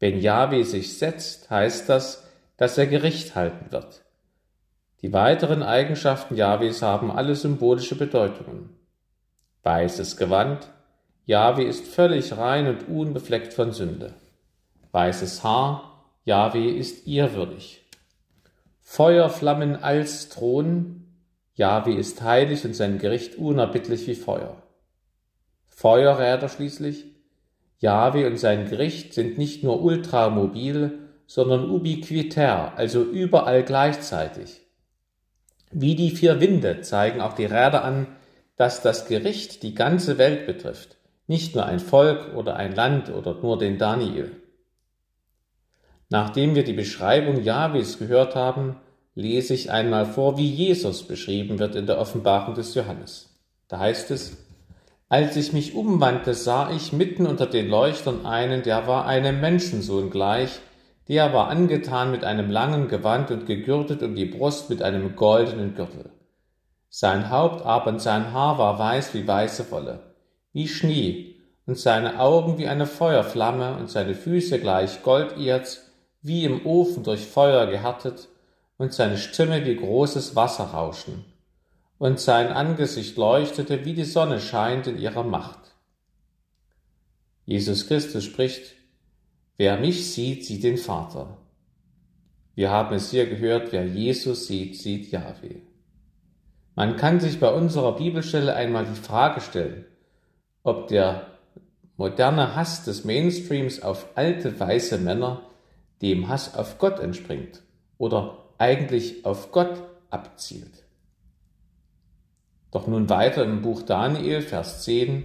Wenn 0.00 0.18
Yahweh 0.18 0.62
sich 0.62 0.96
setzt, 0.96 1.50
heißt 1.50 1.90
das, 1.90 2.26
dass 2.56 2.78
er 2.78 2.86
Gericht 2.86 3.34
halten 3.34 3.72
wird. 3.72 4.03
Die 5.04 5.12
weiteren 5.12 5.62
Eigenschaften 5.62 6.34
Jahwes 6.34 6.80
haben 6.80 7.10
alle 7.10 7.34
symbolische 7.34 7.94
Bedeutungen. 7.94 8.70
Weißes 9.62 10.16
Gewand, 10.16 10.66
Jahwe 11.26 11.62
ist 11.64 11.86
völlig 11.86 12.38
rein 12.38 12.66
und 12.68 12.88
unbefleckt 12.88 13.52
von 13.52 13.72
Sünde. 13.72 14.14
Weißes 14.92 15.44
Haar, 15.44 16.06
Jahwe 16.24 16.70
ist 16.70 17.06
ehrwürdig. 17.06 17.84
Feuerflammen 18.80 19.76
als 19.76 20.30
Thron, 20.30 21.04
Jahwe 21.54 21.92
ist 21.92 22.22
heilig 22.22 22.64
und 22.64 22.74
sein 22.74 22.96
Gericht 22.98 23.36
unerbittlich 23.36 24.06
wie 24.06 24.14
Feuer. 24.14 24.56
Feuerräder 25.66 26.48
schließlich, 26.48 27.04
Jahwe 27.78 28.26
und 28.26 28.38
sein 28.38 28.70
Gericht 28.70 29.12
sind 29.12 29.36
nicht 29.36 29.64
nur 29.64 29.82
ultramobil, 29.82 30.98
sondern 31.26 31.68
ubiquitär, 31.68 32.72
also 32.78 33.02
überall 33.02 33.64
gleichzeitig. 33.64 34.63
Wie 35.76 35.96
die 35.96 36.10
vier 36.10 36.40
Winde 36.40 36.82
zeigen 36.82 37.20
auch 37.20 37.32
die 37.32 37.46
Räder 37.46 37.82
an, 37.82 38.06
dass 38.56 38.80
das 38.80 39.06
Gericht 39.06 39.64
die 39.64 39.74
ganze 39.74 40.18
Welt 40.18 40.46
betrifft, 40.46 40.98
nicht 41.26 41.56
nur 41.56 41.66
ein 41.66 41.80
Volk 41.80 42.32
oder 42.36 42.54
ein 42.54 42.76
Land 42.76 43.10
oder 43.10 43.34
nur 43.34 43.58
den 43.58 43.76
Daniel. 43.76 44.30
Nachdem 46.10 46.54
wir 46.54 46.62
die 46.62 46.74
Beschreibung 46.74 47.42
Jahwes 47.42 47.98
gehört 47.98 48.36
haben, 48.36 48.76
lese 49.16 49.52
ich 49.52 49.72
einmal 49.72 50.06
vor, 50.06 50.38
wie 50.38 50.48
Jesus 50.48 51.02
beschrieben 51.02 51.58
wird 51.58 51.74
in 51.74 51.86
der 51.86 51.98
Offenbarung 51.98 52.54
des 52.54 52.72
Johannes. 52.76 53.34
Da 53.66 53.80
heißt 53.80 54.12
es, 54.12 54.36
als 55.08 55.34
ich 55.34 55.52
mich 55.52 55.74
umwandte, 55.74 56.34
sah 56.34 56.70
ich 56.70 56.92
mitten 56.92 57.26
unter 57.26 57.46
den 57.46 57.68
Leuchtern 57.68 58.26
einen, 58.26 58.62
der 58.62 58.86
war 58.86 59.06
einem 59.06 59.40
Menschensohn 59.40 60.10
gleich, 60.10 60.60
der 61.08 61.32
war 61.32 61.48
angetan 61.48 62.10
mit 62.10 62.24
einem 62.24 62.50
langen 62.50 62.88
Gewand 62.88 63.30
und 63.30 63.46
gegürtet 63.46 64.02
um 64.02 64.14
die 64.14 64.24
Brust 64.24 64.70
mit 64.70 64.82
einem 64.82 65.16
goldenen 65.16 65.74
Gürtel. 65.74 66.10
Sein 66.88 67.30
Haupt 67.30 67.64
aber 67.66 67.88
und 67.88 68.00
sein 68.00 68.32
Haar 68.32 68.58
war 68.58 68.78
weiß 68.78 69.14
wie 69.14 69.26
weiße 69.26 69.70
Wolle, 69.70 70.14
wie 70.52 70.68
Schnee, 70.68 71.34
und 71.66 71.78
seine 71.78 72.20
Augen 72.20 72.58
wie 72.58 72.68
eine 72.68 72.86
Feuerflamme 72.86 73.76
und 73.76 73.90
seine 73.90 74.14
Füße 74.14 74.60
gleich 74.60 75.02
Golderz, 75.02 75.90
wie 76.22 76.44
im 76.44 76.64
Ofen 76.66 77.02
durch 77.02 77.26
Feuer 77.26 77.66
gehärtet, 77.66 78.28
und 78.76 78.92
seine 78.92 79.18
Stimme 79.18 79.64
wie 79.64 79.76
großes 79.76 80.36
Wasserrauschen, 80.36 81.24
und 81.98 82.20
sein 82.20 82.48
Angesicht 82.52 83.16
leuchtete, 83.16 83.84
wie 83.84 83.94
die 83.94 84.04
Sonne 84.04 84.40
scheint 84.40 84.86
in 84.86 84.98
ihrer 84.98 85.22
Macht. 85.22 85.74
Jesus 87.46 87.86
Christus 87.86 88.24
spricht, 88.24 88.74
Wer 89.56 89.78
mich 89.78 90.12
sieht, 90.12 90.44
sieht 90.44 90.64
den 90.64 90.78
Vater. 90.78 91.38
Wir 92.54 92.70
haben 92.70 92.94
es 92.94 93.10
hier 93.10 93.26
gehört, 93.26 93.72
wer 93.72 93.86
Jesus 93.86 94.46
sieht, 94.46 94.76
sieht 94.76 95.10
Yahweh. 95.10 95.60
Man 96.74 96.96
kann 96.96 97.20
sich 97.20 97.38
bei 97.38 97.52
unserer 97.52 97.96
Bibelstelle 97.96 98.54
einmal 98.54 98.84
die 98.84 99.00
Frage 99.00 99.40
stellen, 99.40 99.84
ob 100.64 100.88
der 100.88 101.26
moderne 101.96 102.56
Hass 102.56 102.84
des 102.84 103.04
Mainstreams 103.04 103.82
auf 103.82 104.08
alte 104.16 104.58
weiße 104.58 104.98
Männer 104.98 105.42
dem 106.02 106.28
Hass 106.28 106.56
auf 106.56 106.78
Gott 106.78 106.98
entspringt 106.98 107.62
oder 107.96 108.44
eigentlich 108.58 109.24
auf 109.24 109.52
Gott 109.52 109.82
abzielt. 110.10 110.84
Doch 112.72 112.88
nun 112.88 113.08
weiter 113.08 113.44
im 113.44 113.62
Buch 113.62 113.82
Daniel, 113.82 114.42
Vers 114.42 114.82
10, 114.82 115.24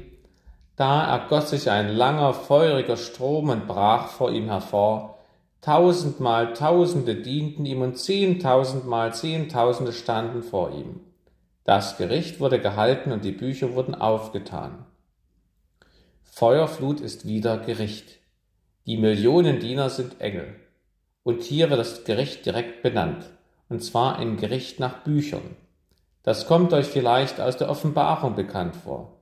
da 0.79 1.03
ergoss 1.05 1.49
sich 1.49 1.69
ein 1.69 1.89
langer, 1.89 2.33
feuriger 2.33 2.95
Strom 2.95 3.49
und 3.49 3.67
brach 3.67 4.07
vor 4.07 4.31
ihm 4.31 4.45
hervor. 4.45 5.17
Tausendmal 5.59 6.53
Tausende 6.53 7.15
dienten 7.15 7.65
ihm 7.65 7.81
und 7.81 7.97
zehntausendmal 7.97 9.13
Zehntausende 9.13 9.91
standen 9.91 10.41
vor 10.41 10.71
ihm. 10.71 11.01
Das 11.65 11.97
Gericht 11.97 12.39
wurde 12.39 12.61
gehalten 12.61 13.11
und 13.11 13.25
die 13.25 13.33
Bücher 13.33 13.75
wurden 13.75 13.93
aufgetan. 13.93 14.85
Feuerflut 16.23 17.01
ist 17.01 17.27
wieder 17.27 17.57
Gericht. 17.57 18.17
Die 18.85 18.95
Millionen 18.95 19.59
Diener 19.59 19.89
sind 19.89 20.21
Engel. 20.21 20.55
Und 21.23 21.41
hier 21.41 21.69
wird 21.69 21.81
das 21.81 22.05
Gericht 22.05 22.45
direkt 22.45 22.83
benannt, 22.83 23.25
und 23.67 23.83
zwar 23.83 24.17
ein 24.17 24.37
Gericht 24.37 24.79
nach 24.79 25.03
Büchern. 25.03 25.57
Das 26.23 26.47
kommt 26.47 26.71
euch 26.71 26.87
vielleicht 26.87 27.41
aus 27.41 27.57
der 27.57 27.69
Offenbarung 27.69 28.35
bekannt 28.35 28.77
vor. 28.77 29.18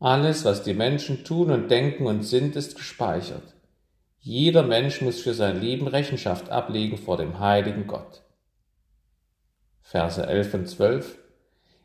Alles, 0.00 0.44
was 0.44 0.62
die 0.62 0.74
Menschen 0.74 1.24
tun 1.24 1.50
und 1.50 1.70
denken 1.70 2.06
und 2.06 2.22
sind, 2.22 2.54
ist 2.54 2.76
gespeichert. 2.76 3.42
Jeder 4.20 4.62
Mensch 4.62 5.00
muss 5.00 5.20
für 5.20 5.34
sein 5.34 5.60
Leben 5.60 5.88
Rechenschaft 5.88 6.50
ablegen 6.50 6.98
vor 6.98 7.16
dem 7.16 7.40
heiligen 7.40 7.88
Gott. 7.88 8.22
Verse 9.82 10.24
11 10.24 10.54
und 10.54 10.68
12 10.68 11.18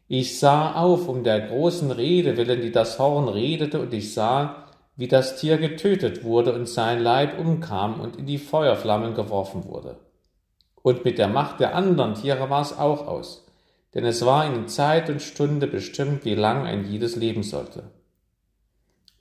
Ich 0.07 0.39
sah 0.39 0.73
auf 0.75 1.07
um 1.07 1.23
der 1.23 1.39
großen 1.47 1.89
Rede 1.89 2.37
willen, 2.37 2.61
die 2.61 2.71
das 2.71 2.99
Horn 2.99 3.29
redete, 3.29 3.79
und 3.79 3.93
ich 3.93 4.13
sah, 4.13 4.67
wie 4.95 5.07
das 5.07 5.37
Tier 5.37 5.57
getötet 5.57 6.23
wurde 6.23 6.53
und 6.53 6.69
sein 6.69 6.99
Leib 6.99 7.39
umkam 7.39 7.99
und 7.99 8.17
in 8.17 8.27
die 8.27 8.37
Feuerflammen 8.37 9.15
geworfen 9.15 9.65
wurde. 9.65 9.97
Und 10.83 11.03
mit 11.03 11.17
der 11.17 11.29
Macht 11.29 11.59
der 11.59 11.75
anderen 11.75 12.13
Tiere 12.13 12.49
war 12.51 12.61
es 12.61 12.77
auch 12.77 13.07
aus, 13.07 13.47
denn 13.95 14.05
es 14.05 14.23
war 14.23 14.45
in 14.45 14.67
Zeit 14.67 15.09
und 15.09 15.21
Stunde 15.21 15.65
bestimmt, 15.65 16.25
wie 16.25 16.35
lang 16.35 16.67
ein 16.67 16.85
jedes 16.85 17.15
leben 17.15 17.41
sollte. 17.41 17.85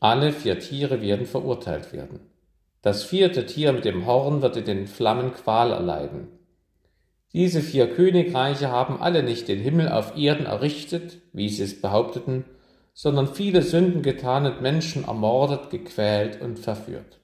Alle 0.02 0.32
vier 0.32 0.58
Tiere 0.58 1.00
werden 1.00 1.26
verurteilt 1.26 1.92
werden. 1.92 2.18
Das 2.80 3.04
vierte 3.04 3.46
Tier 3.46 3.72
mit 3.72 3.84
dem 3.84 4.04
Horn 4.04 4.42
wird 4.42 4.56
in 4.56 4.64
den 4.64 4.86
Flammen 4.88 5.32
Qual 5.32 5.70
erleiden. 5.70 6.26
Diese 7.32 7.60
vier 7.60 7.86
Königreiche 7.86 8.68
haben 8.68 9.00
alle 9.00 9.22
nicht 9.22 9.46
den 9.46 9.60
Himmel 9.60 9.90
auf 9.90 10.16
Erden 10.16 10.46
errichtet, 10.46 11.18
wie 11.32 11.48
sie 11.48 11.62
es 11.62 11.80
behaupteten, 11.80 12.44
sondern 12.92 13.32
viele 13.32 13.62
Sünden 13.62 14.02
getan 14.02 14.44
und 14.44 14.60
Menschen 14.60 15.04
ermordet, 15.04 15.70
gequält 15.70 16.42
und 16.42 16.58
verführt. 16.58 17.20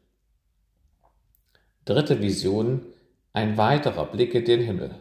Dritte 1.84 2.22
Vision, 2.22 2.86
ein 3.32 3.56
weiterer 3.56 4.04
Blick 4.04 4.36
in 4.36 4.44
den 4.44 4.60
Himmel. 4.60 4.94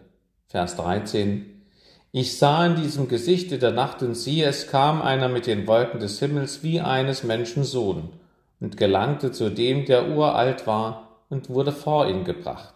Vers 0.48 0.78
13. 0.78 1.57
Ich 2.20 2.40
sah 2.40 2.66
in 2.66 2.76
diesem 2.76 3.08
Gesichte 3.08 3.60
der 3.60 3.70
Nacht 3.70 4.02
und 4.02 4.16
siehe, 4.16 4.48
es 4.48 4.66
kam 4.66 5.04
einer 5.04 5.30
mit 5.30 5.46
den 5.46 5.68
Wolken 5.68 6.00
des 6.00 6.18
Himmels 6.18 6.64
wie 6.64 6.82
eines 6.82 7.24
Menschen 7.24 7.64
Sohn 7.64 8.10
und 8.60 8.76
gelangte 8.76 9.32
zu 9.32 9.52
dem, 9.52 9.86
der 9.86 10.10
uralt 10.10 10.66
war 10.66 11.22
und 11.30 11.52
wurde 11.52 11.72
vor 11.72 12.10
ihn 12.10 12.24
gebracht. 12.24 12.74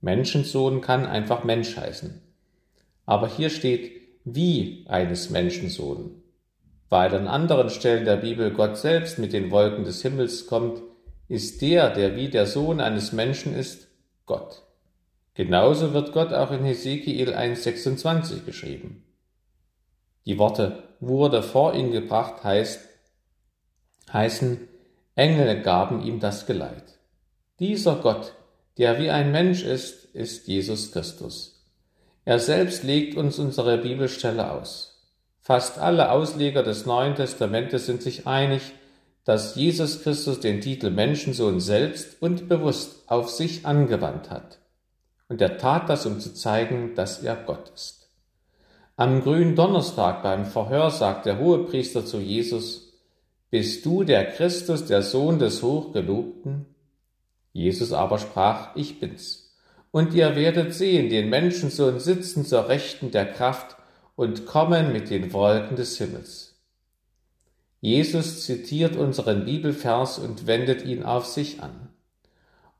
Menschensohn 0.00 0.80
kann 0.80 1.06
einfach 1.06 1.42
Mensch 1.42 1.76
heißen. 1.76 2.22
Aber 3.04 3.26
hier 3.26 3.50
steht 3.50 4.00
wie 4.24 4.84
eines 4.88 5.30
Menschensohn. 5.30 6.22
Weil 6.88 7.12
an 7.12 7.26
anderen 7.26 7.68
Stellen 7.68 8.04
der 8.04 8.18
Bibel 8.18 8.52
Gott 8.52 8.78
selbst 8.78 9.18
mit 9.18 9.32
den 9.32 9.50
Wolken 9.50 9.82
des 9.82 10.02
Himmels 10.02 10.46
kommt, 10.46 10.80
ist 11.26 11.62
der, 11.62 11.90
der 11.90 12.14
wie 12.14 12.28
der 12.28 12.46
Sohn 12.46 12.80
eines 12.80 13.10
Menschen 13.10 13.56
ist, 13.56 13.88
Gott. 14.24 14.69
Genauso 15.40 15.94
wird 15.94 16.12
Gott 16.12 16.34
auch 16.34 16.50
in 16.50 16.66
Hesekiel 16.66 17.32
1,26 17.32 18.44
geschrieben. 18.44 19.02
Die 20.26 20.36
Worte 20.36 20.82
wurde 21.00 21.42
vor 21.42 21.72
ihn 21.72 21.92
gebracht 21.92 22.44
heißt, 22.44 22.80
heißen, 24.12 24.68
Engel 25.14 25.62
gaben 25.62 26.02
ihm 26.02 26.20
das 26.20 26.44
Geleit. 26.44 26.98
Dieser 27.58 27.94
Gott, 27.96 28.34
der 28.76 29.00
wie 29.00 29.08
ein 29.08 29.32
Mensch 29.32 29.62
ist, 29.64 30.14
ist 30.14 30.46
Jesus 30.46 30.92
Christus. 30.92 31.64
Er 32.26 32.38
selbst 32.38 32.82
legt 32.82 33.16
uns 33.16 33.38
unsere 33.38 33.78
Bibelstelle 33.78 34.52
aus. 34.52 35.10
Fast 35.40 35.78
alle 35.78 36.10
Ausleger 36.10 36.62
des 36.62 36.84
Neuen 36.84 37.14
Testamentes 37.14 37.86
sind 37.86 38.02
sich 38.02 38.26
einig, 38.26 38.60
dass 39.24 39.54
Jesus 39.54 40.02
Christus 40.02 40.40
den 40.40 40.60
Titel 40.60 40.90
Menschensohn 40.90 41.60
selbst 41.60 42.20
und 42.20 42.46
bewusst 42.46 43.08
auf 43.10 43.30
sich 43.30 43.64
angewandt 43.64 44.28
hat. 44.28 44.59
Und 45.30 45.40
er 45.40 45.58
tat 45.58 45.88
das, 45.88 46.06
um 46.06 46.18
zu 46.18 46.34
zeigen, 46.34 46.96
dass 46.96 47.22
er 47.22 47.36
Gott 47.36 47.70
ist. 47.72 48.10
Am 48.96 49.22
grünen 49.22 49.54
Donnerstag 49.54 50.24
beim 50.24 50.44
Verhör 50.44 50.90
sagt 50.90 51.24
der 51.24 51.38
Hohepriester 51.38 52.04
zu 52.04 52.18
Jesus, 52.18 52.94
Bist 53.48 53.86
du 53.86 54.02
der 54.02 54.26
Christus, 54.26 54.86
der 54.86 55.02
Sohn 55.02 55.38
des 55.38 55.62
Hochgelobten? 55.62 56.66
Jesus 57.52 57.92
aber 57.92 58.18
sprach, 58.18 58.74
Ich 58.74 58.98
bin's. 58.98 59.54
Und 59.92 60.14
ihr 60.14 60.34
werdet 60.34 60.74
sehen 60.74 61.08
den 61.10 61.30
Menschensohn 61.30 62.00
sitzen 62.00 62.44
zur 62.44 62.68
Rechten 62.68 63.12
der 63.12 63.26
Kraft 63.26 63.76
und 64.16 64.46
kommen 64.46 64.92
mit 64.92 65.10
den 65.10 65.32
Wolken 65.32 65.76
des 65.76 65.96
Himmels. 65.96 66.56
Jesus 67.80 68.44
zitiert 68.44 68.96
unseren 68.96 69.44
Bibelvers 69.44 70.18
und 70.18 70.48
wendet 70.48 70.84
ihn 70.84 71.04
auf 71.04 71.26
sich 71.26 71.62
an. 71.62 71.89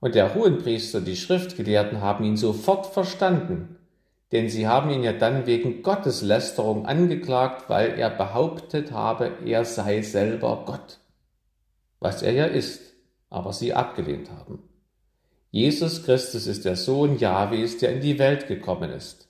Und 0.00 0.14
der 0.14 0.34
Hohenpriester, 0.34 1.00
die 1.00 1.16
Schriftgelehrten 1.16 2.00
haben 2.00 2.24
ihn 2.24 2.36
sofort 2.36 2.86
verstanden, 2.86 3.76
denn 4.32 4.48
sie 4.48 4.66
haben 4.66 4.90
ihn 4.90 5.02
ja 5.02 5.12
dann 5.12 5.46
wegen 5.46 5.82
Gotteslästerung 5.82 6.86
angeklagt, 6.86 7.68
weil 7.68 7.98
er 7.98 8.10
behauptet 8.10 8.92
habe, 8.92 9.32
er 9.44 9.64
sei 9.64 10.02
selber 10.02 10.64
Gott. 10.66 10.98
Was 11.98 12.22
er 12.22 12.32
ja 12.32 12.44
ist, 12.46 12.80
aber 13.28 13.52
sie 13.52 13.74
abgelehnt 13.74 14.30
haben. 14.30 14.62
Jesus 15.50 16.04
Christus 16.04 16.46
ist 16.46 16.64
der 16.64 16.76
Sohn 16.76 17.18
Jahwes, 17.18 17.78
der 17.78 17.92
in 17.92 18.00
die 18.00 18.18
Welt 18.18 18.46
gekommen 18.46 18.90
ist. 18.90 19.28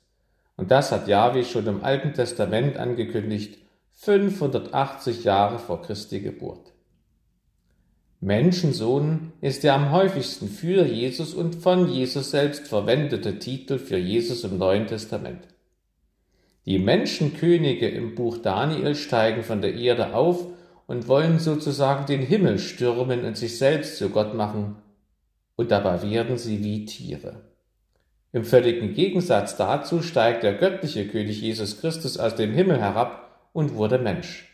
Und 0.57 0.71
das 0.71 0.93
hat 0.93 1.09
Jahwe 1.09 1.45
schon 1.45 1.67
im 1.67 1.83
Alten 1.83 2.13
Testament 2.13 2.77
angekündigt, 2.77 3.59
580 3.93 5.25
Jahre 5.25 5.59
vor 5.59 5.81
Christi 5.83 6.21
Geburt. 6.21 6.70
Menschensohn 8.23 9.33
ist 9.41 9.65
der 9.65 9.73
am 9.73 9.93
häufigsten 9.93 10.49
für 10.49 10.85
Jesus 10.85 11.33
und 11.33 11.55
von 11.55 11.89
Jesus 11.89 12.31
selbst 12.31 12.69
verwendete 12.69 13.39
Titel 13.39 13.79
für 13.79 13.97
Jesus 13.97 14.45
im 14.45 14.59
Neuen 14.59 14.87
Testament. 14.87 15.49
Die 16.67 16.79
Menschenkönige 16.79 17.89
im 17.89 18.15
Buch 18.15 18.37
Daniel 18.37 18.95
steigen 18.95 19.43
von 19.43 19.63
der 19.63 19.75
Erde 19.75 20.15
auf 20.15 20.47
und 20.87 21.09
wollen 21.09 21.39
sozusagen 21.39 22.05
den 22.05 22.21
Himmel 22.21 22.59
stürmen 22.59 23.25
und 23.25 23.39
sich 23.39 23.57
selbst 23.57 23.97
zu 23.97 24.11
Gott 24.11 24.35
machen, 24.35 24.77
und 25.57 25.71
dabei 25.71 26.03
werden 26.03 26.37
sie 26.37 26.63
wie 26.63 26.85
Tiere. 26.85 27.41
Im 28.33 28.45
völligen 28.45 28.93
Gegensatz 28.93 29.57
dazu 29.57 30.03
steigt 30.03 30.43
der 30.43 30.55
göttliche 30.55 31.09
König 31.09 31.41
Jesus 31.41 31.81
Christus 31.81 32.19
aus 32.19 32.35
dem 32.35 32.53
Himmel 32.53 32.81
herab 32.81 33.49
und 33.55 33.75
wurde 33.77 33.99
Mensch. 33.99 34.50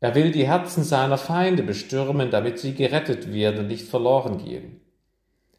Er 0.00 0.14
will 0.14 0.30
die 0.30 0.46
Herzen 0.46 0.84
seiner 0.84 1.18
Feinde 1.18 1.62
bestürmen, 1.62 2.30
damit 2.30 2.58
sie 2.58 2.74
gerettet 2.74 3.32
werden 3.32 3.60
und 3.60 3.66
nicht 3.66 3.88
verloren 3.88 4.38
gehen. 4.44 4.80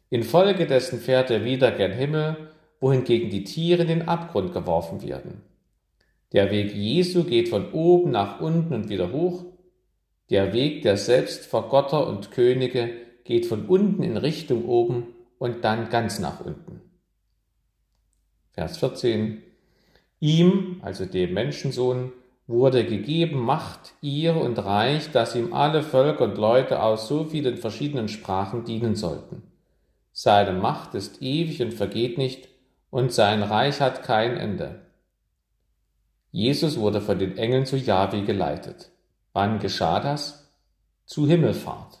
Infolgedessen 0.08 0.98
fährt 0.98 1.30
er 1.30 1.44
wieder 1.44 1.70
gen 1.72 1.92
Himmel, 1.92 2.50
wohingegen 2.80 3.30
die 3.30 3.44
Tiere 3.44 3.82
in 3.82 3.88
den 3.88 4.08
Abgrund 4.08 4.52
geworfen 4.52 5.02
werden. 5.02 5.42
Der 6.32 6.50
Weg 6.50 6.74
Jesu 6.74 7.24
geht 7.24 7.48
von 7.48 7.72
oben 7.72 8.12
nach 8.12 8.40
unten 8.40 8.72
und 8.72 8.88
wieder 8.88 9.12
hoch. 9.12 9.44
Der 10.30 10.52
Weg 10.52 10.82
der 10.82 10.96
Selbstvergotter 10.96 12.06
und 12.06 12.30
Könige 12.30 12.90
geht 13.24 13.46
von 13.46 13.66
unten 13.66 14.02
in 14.02 14.16
Richtung 14.16 14.64
oben 14.64 15.08
und 15.38 15.64
dann 15.64 15.90
ganz 15.90 16.18
nach 16.18 16.40
unten. 16.44 16.80
Vers 18.52 18.78
14. 18.78 19.42
Ihm, 20.20 20.80
also 20.82 21.04
dem 21.04 21.34
Menschensohn, 21.34 22.12
wurde 22.50 22.84
gegeben 22.84 23.38
Macht, 23.38 23.94
ihr 24.02 24.36
und 24.36 24.58
Reich, 24.58 25.12
dass 25.12 25.36
ihm 25.36 25.52
alle 25.52 25.84
Völker 25.84 26.24
und 26.24 26.36
Leute 26.36 26.82
aus 26.82 27.06
so 27.06 27.24
vielen 27.24 27.56
verschiedenen 27.56 28.08
Sprachen 28.08 28.64
dienen 28.64 28.96
sollten. 28.96 29.42
Seine 30.12 30.52
Macht 30.52 30.94
ist 30.94 31.22
ewig 31.22 31.62
und 31.62 31.72
vergeht 31.72 32.18
nicht, 32.18 32.48
und 32.90 33.12
sein 33.12 33.44
Reich 33.44 33.80
hat 33.80 34.02
kein 34.02 34.36
Ende. 34.36 34.80
Jesus 36.32 36.76
wurde 36.76 37.00
von 37.00 37.20
den 37.20 37.38
Engeln 37.38 37.66
zu 37.66 37.76
Jahwe 37.76 38.22
geleitet. 38.22 38.90
Wann 39.32 39.60
geschah 39.60 40.00
das? 40.00 40.50
Zu 41.06 41.28
Himmelfahrt. 41.28 42.00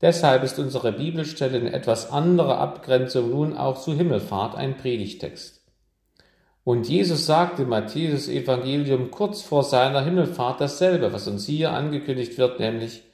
Deshalb 0.00 0.44
ist 0.44 0.60
unsere 0.60 0.92
Bibelstelle 0.92 1.58
in 1.58 1.66
etwas 1.66 2.12
anderer 2.12 2.58
Abgrenzung 2.58 3.30
nun 3.30 3.56
auch 3.56 3.80
zu 3.80 3.94
Himmelfahrt 3.94 4.54
ein 4.54 4.76
Predigtext. 4.76 5.55
Und 6.66 6.88
Jesus 6.88 7.26
sagt 7.26 7.60
im 7.60 7.68
Matthäus 7.68 8.26
Evangelium 8.26 9.12
kurz 9.12 9.40
vor 9.40 9.62
seiner 9.62 10.02
Himmelfahrt 10.04 10.60
dasselbe, 10.60 11.12
was 11.12 11.28
uns 11.28 11.46
hier 11.46 11.70
angekündigt 11.70 12.38
wird, 12.38 12.58
nämlich 12.58 13.04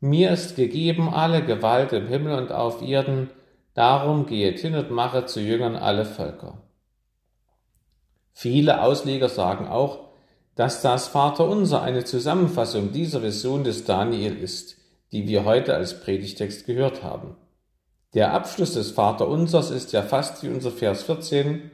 mir 0.00 0.30
ist 0.30 0.56
gegeben 0.56 1.12
alle 1.12 1.44
Gewalt 1.44 1.92
im 1.92 2.06
Himmel 2.06 2.38
und 2.38 2.52
auf 2.52 2.80
Erden, 2.80 3.28
darum 3.74 4.24
gehet 4.24 4.60
hin 4.60 4.74
und 4.74 4.90
mache 4.90 5.26
zu 5.26 5.40
Jüngern 5.40 5.76
alle 5.76 6.06
Völker. 6.06 6.62
Viele 8.32 8.80
Ausleger 8.80 9.28
sagen 9.28 9.68
auch, 9.68 9.98
dass 10.54 10.80
das 10.80 11.06
Vaterunser 11.06 11.82
eine 11.82 12.04
Zusammenfassung 12.04 12.92
dieser 12.92 13.22
Vision 13.22 13.62
des 13.62 13.84
Daniel 13.84 14.38
ist, 14.38 14.78
die 15.12 15.28
wir 15.28 15.44
heute 15.44 15.74
als 15.74 16.00
Predigtext 16.00 16.64
gehört 16.64 17.02
haben. 17.02 17.36
Der 18.14 18.32
Abschluss 18.32 18.72
des 18.72 18.92
Vaterunsers 18.92 19.70
ist 19.70 19.92
ja 19.92 20.00
fast 20.00 20.42
wie 20.42 20.48
unser 20.48 20.70
Vers 20.70 21.02
14, 21.02 21.72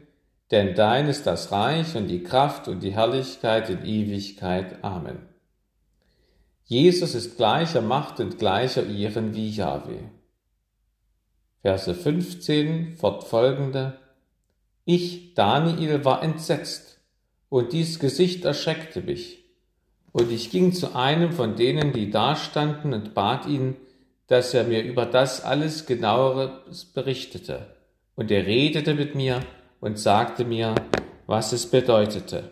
denn 0.53 0.75
dein 0.75 1.09
ist 1.09 1.27
das 1.27 1.51
Reich 1.51 1.97
und 1.97 2.09
die 2.09 2.23
Kraft 2.23 2.69
und 2.69 2.83
die 2.83 2.93
Herrlichkeit 2.93 3.71
in 3.71 3.85
Ewigkeit. 3.85 4.85
Amen. 4.85 5.27
Jesus 6.67 7.15
ist 7.15 7.39
gleicher 7.39 7.81
Macht 7.81 8.21
und 8.21 8.39
gleicher 8.39 8.87
Ehren 8.87 9.35
wie 9.35 9.49
Jahwe. 9.49 10.11
Verse 11.63 11.95
15 11.95 12.97
fortfolgende. 12.97 13.99
Ich, 14.85 15.35
Daniel, 15.35 16.05
war 16.05 16.23
entsetzt, 16.23 17.01
und 17.49 17.73
dies 17.73 17.99
Gesicht 17.99 18.45
erschreckte 18.45 19.01
mich. 19.03 19.45
Und 20.13 20.31
ich 20.33 20.51
ging 20.51 20.73
zu 20.73 20.95
einem 20.95 21.33
von 21.33 21.57
denen, 21.57 21.93
die 21.93 22.11
dastanden, 22.11 22.93
und 22.93 23.15
bat 23.15 23.47
ihn, 23.47 23.77
dass 24.27 24.55
er 24.55 24.65
mir 24.65 24.83
über 24.83 25.07
das 25.07 25.43
alles 25.43 25.87
genaueres 25.87 26.87
berichtete. 26.87 27.75
Und 28.17 28.31
er 28.31 28.47
redete 28.47 28.95
mit 28.95 29.15
mir, 29.15 29.43
und 29.83 29.99
sagte 29.99 30.45
mir, 30.45 30.77
was 31.27 31.53
es 31.53 31.67
bedeutete. 31.67 32.45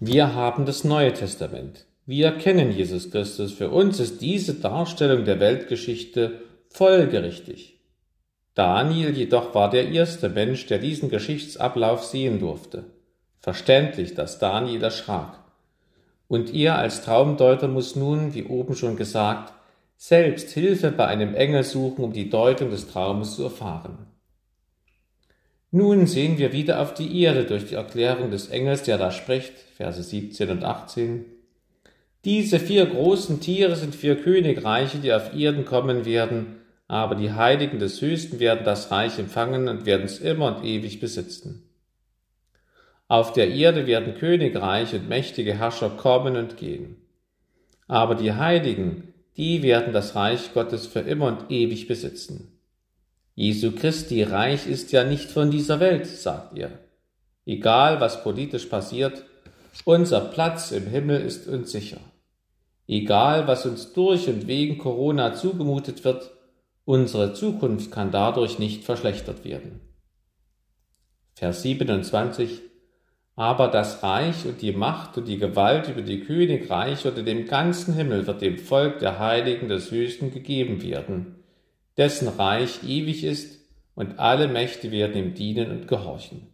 Wir 0.00 0.34
haben 0.34 0.64
das 0.64 0.84
Neue 0.84 1.12
Testament. 1.12 1.84
Wir 2.06 2.32
kennen 2.32 2.72
Jesus 2.72 3.10
Christus. 3.10 3.52
Für 3.52 3.68
uns 3.68 4.00
ist 4.00 4.22
diese 4.22 4.54
Darstellung 4.54 5.26
der 5.26 5.38
Weltgeschichte 5.38 6.40
folgerichtig. 6.70 7.78
Daniel 8.54 9.14
jedoch 9.14 9.54
war 9.54 9.68
der 9.68 9.90
erste 9.90 10.30
Mensch, 10.30 10.64
der 10.64 10.78
diesen 10.78 11.10
Geschichtsablauf 11.10 12.02
sehen 12.02 12.40
durfte. 12.40 12.84
Verständlich, 13.40 14.14
dass 14.14 14.38
Daniel 14.38 14.82
erschrak. 14.82 15.40
Und 16.26 16.54
er 16.54 16.78
als 16.78 17.02
Traumdeuter 17.02 17.68
muss 17.68 17.96
nun, 17.96 18.32
wie 18.32 18.44
oben 18.44 18.74
schon 18.74 18.96
gesagt, 18.96 19.52
selbst 19.98 20.50
Hilfe 20.52 20.90
bei 20.90 21.06
einem 21.06 21.34
Engel 21.34 21.64
suchen, 21.64 22.02
um 22.02 22.14
die 22.14 22.30
Deutung 22.30 22.70
des 22.70 22.88
Traumes 22.88 23.36
zu 23.36 23.44
erfahren. 23.44 24.15
Nun 25.70 26.06
sehen 26.06 26.38
wir 26.38 26.52
wieder 26.52 26.80
auf 26.80 26.94
die 26.94 27.22
Erde 27.22 27.44
durch 27.44 27.66
die 27.66 27.74
Erklärung 27.74 28.30
des 28.30 28.48
Engels, 28.48 28.84
der 28.84 28.98
da 28.98 29.10
spricht, 29.10 29.52
Verse 29.76 30.02
17 30.02 30.50
und 30.50 30.64
18. 30.64 31.24
Diese 32.24 32.58
vier 32.58 32.86
großen 32.86 33.40
Tiere 33.40 33.76
sind 33.76 33.94
vier 33.94 34.16
Königreiche, 34.16 34.98
die 34.98 35.12
auf 35.12 35.34
Erden 35.34 35.64
kommen 35.64 36.04
werden, 36.04 36.56
aber 36.88 37.14
die 37.14 37.32
Heiligen 37.32 37.78
des 37.78 38.00
Höchsten 38.00 38.38
werden 38.38 38.64
das 38.64 38.90
Reich 38.90 39.18
empfangen 39.18 39.68
und 39.68 39.86
werden 39.86 40.06
es 40.06 40.18
immer 40.18 40.56
und 40.56 40.64
ewig 40.64 41.00
besitzen. 41.00 41.68
Auf 43.08 43.32
der 43.32 43.50
Erde 43.50 43.86
werden 43.86 44.14
Königreiche 44.14 44.96
und 44.96 45.08
mächtige 45.08 45.54
Herrscher 45.54 45.90
kommen 45.90 46.36
und 46.36 46.56
gehen. 46.56 46.96
Aber 47.86 48.16
die 48.16 48.32
Heiligen, 48.32 49.14
die 49.36 49.62
werden 49.62 49.92
das 49.92 50.16
Reich 50.16 50.52
Gottes 50.54 50.86
für 50.86 51.00
immer 51.00 51.26
und 51.26 51.50
ewig 51.50 51.86
besitzen. 51.86 52.55
Jesu 53.38 53.72
Christi 53.72 54.22
Reich 54.22 54.66
ist 54.66 54.92
ja 54.92 55.04
nicht 55.04 55.30
von 55.30 55.50
dieser 55.50 55.78
Welt, 55.78 56.06
sagt 56.06 56.56
ihr. 56.56 56.70
Egal, 57.44 58.00
was 58.00 58.22
politisch 58.22 58.64
passiert, 58.64 59.24
unser 59.84 60.22
Platz 60.22 60.72
im 60.72 60.86
Himmel 60.86 61.20
ist 61.20 61.46
uns 61.46 61.70
sicher. 61.70 62.00
Egal, 62.88 63.46
was 63.46 63.66
uns 63.66 63.92
durch 63.92 64.26
und 64.28 64.46
wegen 64.46 64.78
Corona 64.78 65.34
zugemutet 65.34 66.02
wird, 66.02 66.30
unsere 66.86 67.34
Zukunft 67.34 67.90
kann 67.92 68.10
dadurch 68.10 68.58
nicht 68.58 68.84
verschlechtert 68.84 69.44
werden. 69.44 69.82
Vers 71.34 71.60
27 71.60 72.62
Aber 73.34 73.68
das 73.68 74.02
Reich 74.02 74.46
und 74.46 74.62
die 74.62 74.72
Macht 74.72 75.18
und 75.18 75.28
die 75.28 75.36
Gewalt 75.36 75.90
über 75.90 76.00
die 76.00 76.20
Königreiche 76.20 77.10
unter 77.10 77.22
dem 77.22 77.46
ganzen 77.46 77.92
Himmel 77.92 78.26
wird 78.26 78.40
dem 78.40 78.56
Volk 78.56 78.98
der 79.00 79.18
Heiligen 79.18 79.68
des 79.68 79.90
Höchsten 79.90 80.32
gegeben 80.32 80.82
werden 80.82 81.35
dessen 81.96 82.28
Reich 82.28 82.82
ewig 82.84 83.24
ist 83.24 83.60
und 83.94 84.18
alle 84.18 84.48
Mächte 84.48 84.90
werden 84.90 85.16
ihm 85.16 85.34
dienen 85.34 85.70
und 85.70 85.88
gehorchen. 85.88 86.48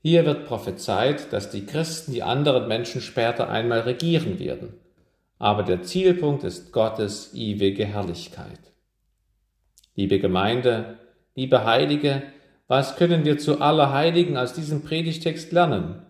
Hier 0.00 0.26
wird 0.26 0.46
prophezeit, 0.46 1.32
dass 1.32 1.50
die 1.50 1.64
Christen 1.64 2.12
die 2.12 2.22
anderen 2.22 2.66
Menschen 2.66 3.00
später 3.00 3.48
einmal 3.48 3.80
regieren 3.80 4.40
werden. 4.40 4.74
Aber 5.38 5.62
der 5.62 5.82
Zielpunkt 5.82 6.44
ist 6.44 6.72
Gottes 6.72 7.34
ewige 7.34 7.84
Herrlichkeit. 7.84 8.58
Liebe 9.94 10.18
Gemeinde, 10.18 10.98
liebe 11.34 11.64
Heilige, 11.64 12.22
was 12.66 12.96
können 12.96 13.24
wir 13.24 13.38
zu 13.38 13.60
aller 13.60 13.92
Heiligen 13.92 14.36
aus 14.36 14.54
diesem 14.54 14.82
Predigtext 14.82 15.52
lernen? 15.52 16.02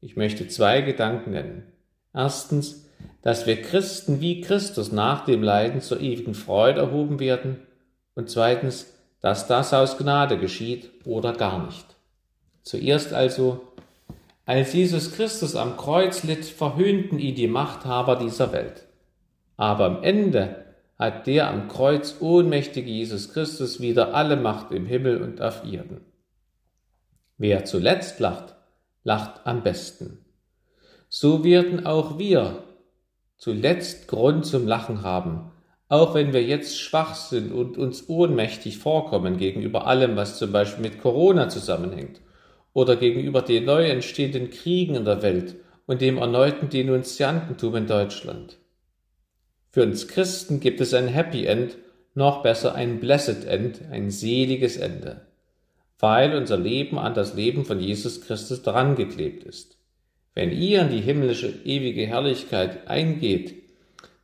Ich 0.00 0.16
möchte 0.16 0.48
zwei 0.48 0.80
Gedanken 0.80 1.32
nennen. 1.32 1.72
Erstens, 2.14 2.88
dass 3.22 3.46
wir 3.46 3.60
Christen 3.60 4.20
wie 4.20 4.40
Christus 4.40 4.92
nach 4.92 5.24
dem 5.24 5.42
Leiden 5.42 5.80
zur 5.80 6.00
ewigen 6.00 6.34
Freude 6.34 6.80
erhoben 6.80 7.20
werden. 7.20 7.60
Und 8.14 8.30
zweitens, 8.30 8.94
dass 9.20 9.46
das 9.46 9.74
aus 9.74 9.98
Gnade 9.98 10.38
geschieht 10.38 10.90
oder 11.04 11.32
gar 11.32 11.64
nicht. 11.66 11.84
Zuerst 12.62 13.12
also, 13.12 13.60
als 14.46 14.72
Jesus 14.72 15.12
Christus 15.12 15.54
am 15.54 15.76
Kreuz 15.76 16.24
litt, 16.24 16.44
verhöhnten 16.44 17.18
ihn 17.18 17.34
die 17.34 17.46
Machthaber 17.46 18.16
dieser 18.16 18.52
Welt. 18.52 18.86
Aber 19.56 19.84
am 19.84 20.02
Ende 20.02 20.64
hat 20.98 21.26
der 21.26 21.48
am 21.48 21.68
Kreuz 21.68 22.16
ohnmächtige 22.20 22.90
Jesus 22.90 23.32
Christus 23.32 23.80
wieder 23.80 24.14
alle 24.14 24.36
Macht 24.36 24.70
im 24.72 24.86
Himmel 24.86 25.22
und 25.22 25.40
auf 25.40 25.64
Erden. 25.64 26.00
Wer 27.38 27.64
zuletzt 27.64 28.20
lacht, 28.20 28.54
lacht 29.02 29.46
am 29.46 29.62
besten. 29.62 30.24
So 31.08 31.42
werden 31.42 31.86
auch 31.86 32.18
wir 32.18 32.64
zuletzt 33.40 34.06
Grund 34.06 34.44
zum 34.44 34.66
Lachen 34.68 35.02
haben, 35.02 35.50
auch 35.88 36.14
wenn 36.14 36.34
wir 36.34 36.44
jetzt 36.44 36.78
schwach 36.78 37.14
sind 37.14 37.52
und 37.52 37.78
uns 37.78 38.08
ohnmächtig 38.08 38.78
vorkommen 38.78 39.38
gegenüber 39.38 39.86
allem, 39.86 40.14
was 40.14 40.38
zum 40.38 40.52
Beispiel 40.52 40.82
mit 40.82 41.00
Corona 41.00 41.48
zusammenhängt 41.48 42.20
oder 42.74 42.96
gegenüber 42.96 43.40
den 43.40 43.64
neu 43.64 43.88
entstehenden 43.88 44.50
Kriegen 44.50 44.94
in 44.94 45.06
der 45.06 45.22
Welt 45.22 45.56
und 45.86 46.02
dem 46.02 46.18
erneuten 46.18 46.68
Denunziantentum 46.68 47.76
in 47.76 47.86
Deutschland. 47.86 48.58
Für 49.70 49.84
uns 49.84 50.06
Christen 50.06 50.60
gibt 50.60 50.82
es 50.82 50.92
ein 50.92 51.08
Happy 51.08 51.46
End, 51.46 51.78
noch 52.14 52.42
besser 52.42 52.74
ein 52.74 53.00
Blessed 53.00 53.46
End, 53.46 53.80
ein 53.90 54.10
seliges 54.10 54.76
Ende, 54.76 55.22
weil 55.98 56.36
unser 56.36 56.58
Leben 56.58 56.98
an 56.98 57.14
das 57.14 57.34
Leben 57.34 57.64
von 57.64 57.80
Jesus 57.80 58.20
Christus 58.20 58.62
drangeklebt 58.62 59.44
ist. 59.44 59.79
Wenn 60.34 60.52
ihr 60.52 60.82
in 60.82 60.90
die 60.90 61.00
himmlische 61.00 61.48
ewige 61.64 62.06
Herrlichkeit 62.06 62.88
eingeht, 62.88 63.62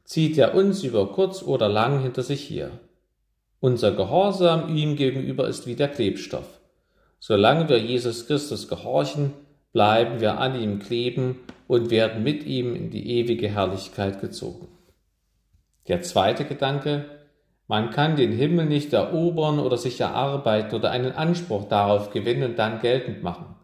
zieht 0.05 0.38
er 0.38 0.55
uns 0.55 0.85
über 0.85 1.12
kurz 1.12 1.42
oder 1.42 1.69
lang 1.69 2.03
hinter 2.03 2.23
sich 2.23 2.49
her. 2.49 2.71
Unser 3.59 3.92
Gehorsam 3.92 4.75
ihm 4.77 4.95
gegenüber 4.97 5.49
ist 5.49 5.66
wie 5.66 5.75
der 5.75 5.88
Klebstoff. 5.88 6.61
Solange 7.19 7.69
wir 7.69 7.79
Jesus 7.79 8.29
Christus 8.29 8.69
gehorchen, 8.69 9.33
bleiben 9.73 10.21
wir 10.21 10.38
an 10.38 10.61
ihm 10.61 10.79
kleben 10.79 11.40
und 11.66 11.90
werden 11.90 12.23
mit 12.23 12.45
ihm 12.45 12.77
in 12.77 12.90
die 12.90 13.19
ewige 13.19 13.49
Herrlichkeit 13.49 14.21
gezogen. 14.21 14.69
Der 15.88 16.03
zweite 16.03 16.45
Gedanke, 16.45 17.07
man 17.66 17.90
kann 17.90 18.14
den 18.14 18.31
Himmel 18.31 18.66
nicht 18.66 18.92
erobern 18.92 19.59
oder 19.59 19.77
sich 19.77 20.01
erarbeiten 20.01 20.77
oder 20.77 20.92
einen 20.92 21.12
Anspruch 21.12 21.64
darauf 21.69 22.11
gewinnen 22.11 22.51
und 22.51 22.59
dann 22.59 22.81
geltend 22.81 23.25
machen. 23.25 23.56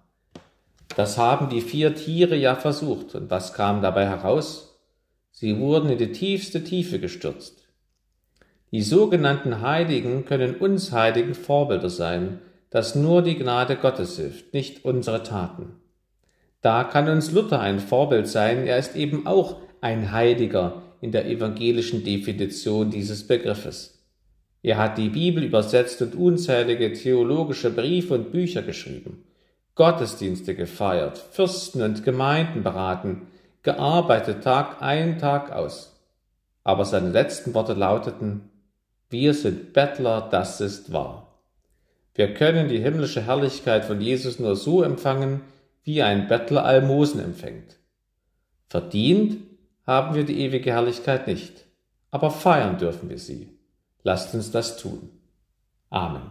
Das 0.96 1.18
haben 1.18 1.48
die 1.48 1.61
vier 1.61 1.94
Tiere 1.94 2.37
ja 2.37 2.55
versucht. 2.55 3.14
Und 3.14 3.31
was 3.31 3.55
kam 3.55 3.83
dabei 3.83 4.07
heraus? 4.07 4.78
Sie 5.31 5.59
wurden 5.59 5.90
in 5.90 5.98
die 5.98 6.12
tiefste 6.12 6.62
Tiefe 6.62 6.98
gestürzt. 6.98 7.66
Die 8.70 8.83
sogenannten 8.83 9.61
Heiligen 9.61 10.24
können 10.24 10.57
uns 10.57 10.92
Heiligen 10.92 11.35
Vorbilder 11.35 11.90
sein, 11.90 12.40
dass 12.70 12.94
nur 12.94 13.22
die 13.22 13.37
Gnade 13.37 13.76
Gottes 13.76 14.16
hilft, 14.16 14.55
nicht 14.55 14.85
unsere 14.85 15.22
Taten. 15.22 15.74
Da 16.62 16.85
kann 16.85 17.09
uns 17.09 17.33
Luther 17.33 17.61
ein 17.61 17.81
Vorbild 17.81 18.28
sein, 18.28 18.66
er 18.66 18.78
ist 18.78 18.96
eben 18.96 19.26
auch 19.26 19.61
ein 19.83 20.12
Heiliger, 20.12 20.83
in 21.02 21.11
der 21.11 21.26
evangelischen 21.26 22.05
Definition 22.05 22.90
dieses 22.90 23.26
Begriffes. 23.26 24.07
Er 24.62 24.78
hat 24.78 24.96
die 24.96 25.09
Bibel 25.09 25.42
übersetzt 25.42 26.00
und 26.00 26.14
unzählige 26.14 26.92
theologische 26.92 27.70
Briefe 27.70 28.14
und 28.14 28.31
Bücher 28.31 28.62
geschrieben, 28.62 29.24
Gottesdienste 29.74 30.54
gefeiert, 30.54 31.18
Fürsten 31.18 31.82
und 31.82 32.04
Gemeinden 32.04 32.62
beraten, 32.62 33.26
gearbeitet 33.62 34.44
Tag 34.44 34.82
ein, 34.82 35.18
Tag 35.18 35.50
aus. 35.52 36.00
Aber 36.62 36.85
seine 36.85 37.08
letzten 37.08 37.54
Worte 37.54 37.72
lauteten, 37.72 38.50
wir 39.08 39.35
sind 39.35 39.72
Bettler, 39.72 40.28
das 40.30 40.61
ist 40.61 40.92
wahr. 40.92 41.38
Wir 42.14 42.35
können 42.35 42.68
die 42.68 42.78
himmlische 42.78 43.22
Herrlichkeit 43.22 43.85
von 43.85 44.00
Jesus 44.00 44.38
nur 44.38 44.56
so 44.56 44.82
empfangen, 44.82 45.42
wie 45.85 46.02
ein 46.02 46.28
Bettler 46.28 46.64
Almosen 46.64 47.20
empfängt. 47.20 47.78
Verdient 48.68 49.38
haben 49.87 50.14
wir 50.14 50.24
die 50.24 50.40
ewige 50.40 50.70
Herrlichkeit 50.70 51.26
nicht, 51.26 51.64
aber 52.11 52.30
feiern 52.30 52.78
dürfen 52.78 53.08
wir 53.08 53.18
sie. 53.18 53.58
Lasst 54.02 54.35
uns 54.35 54.50
das 54.50 54.76
tun. 54.76 55.11
Amen. 55.90 56.30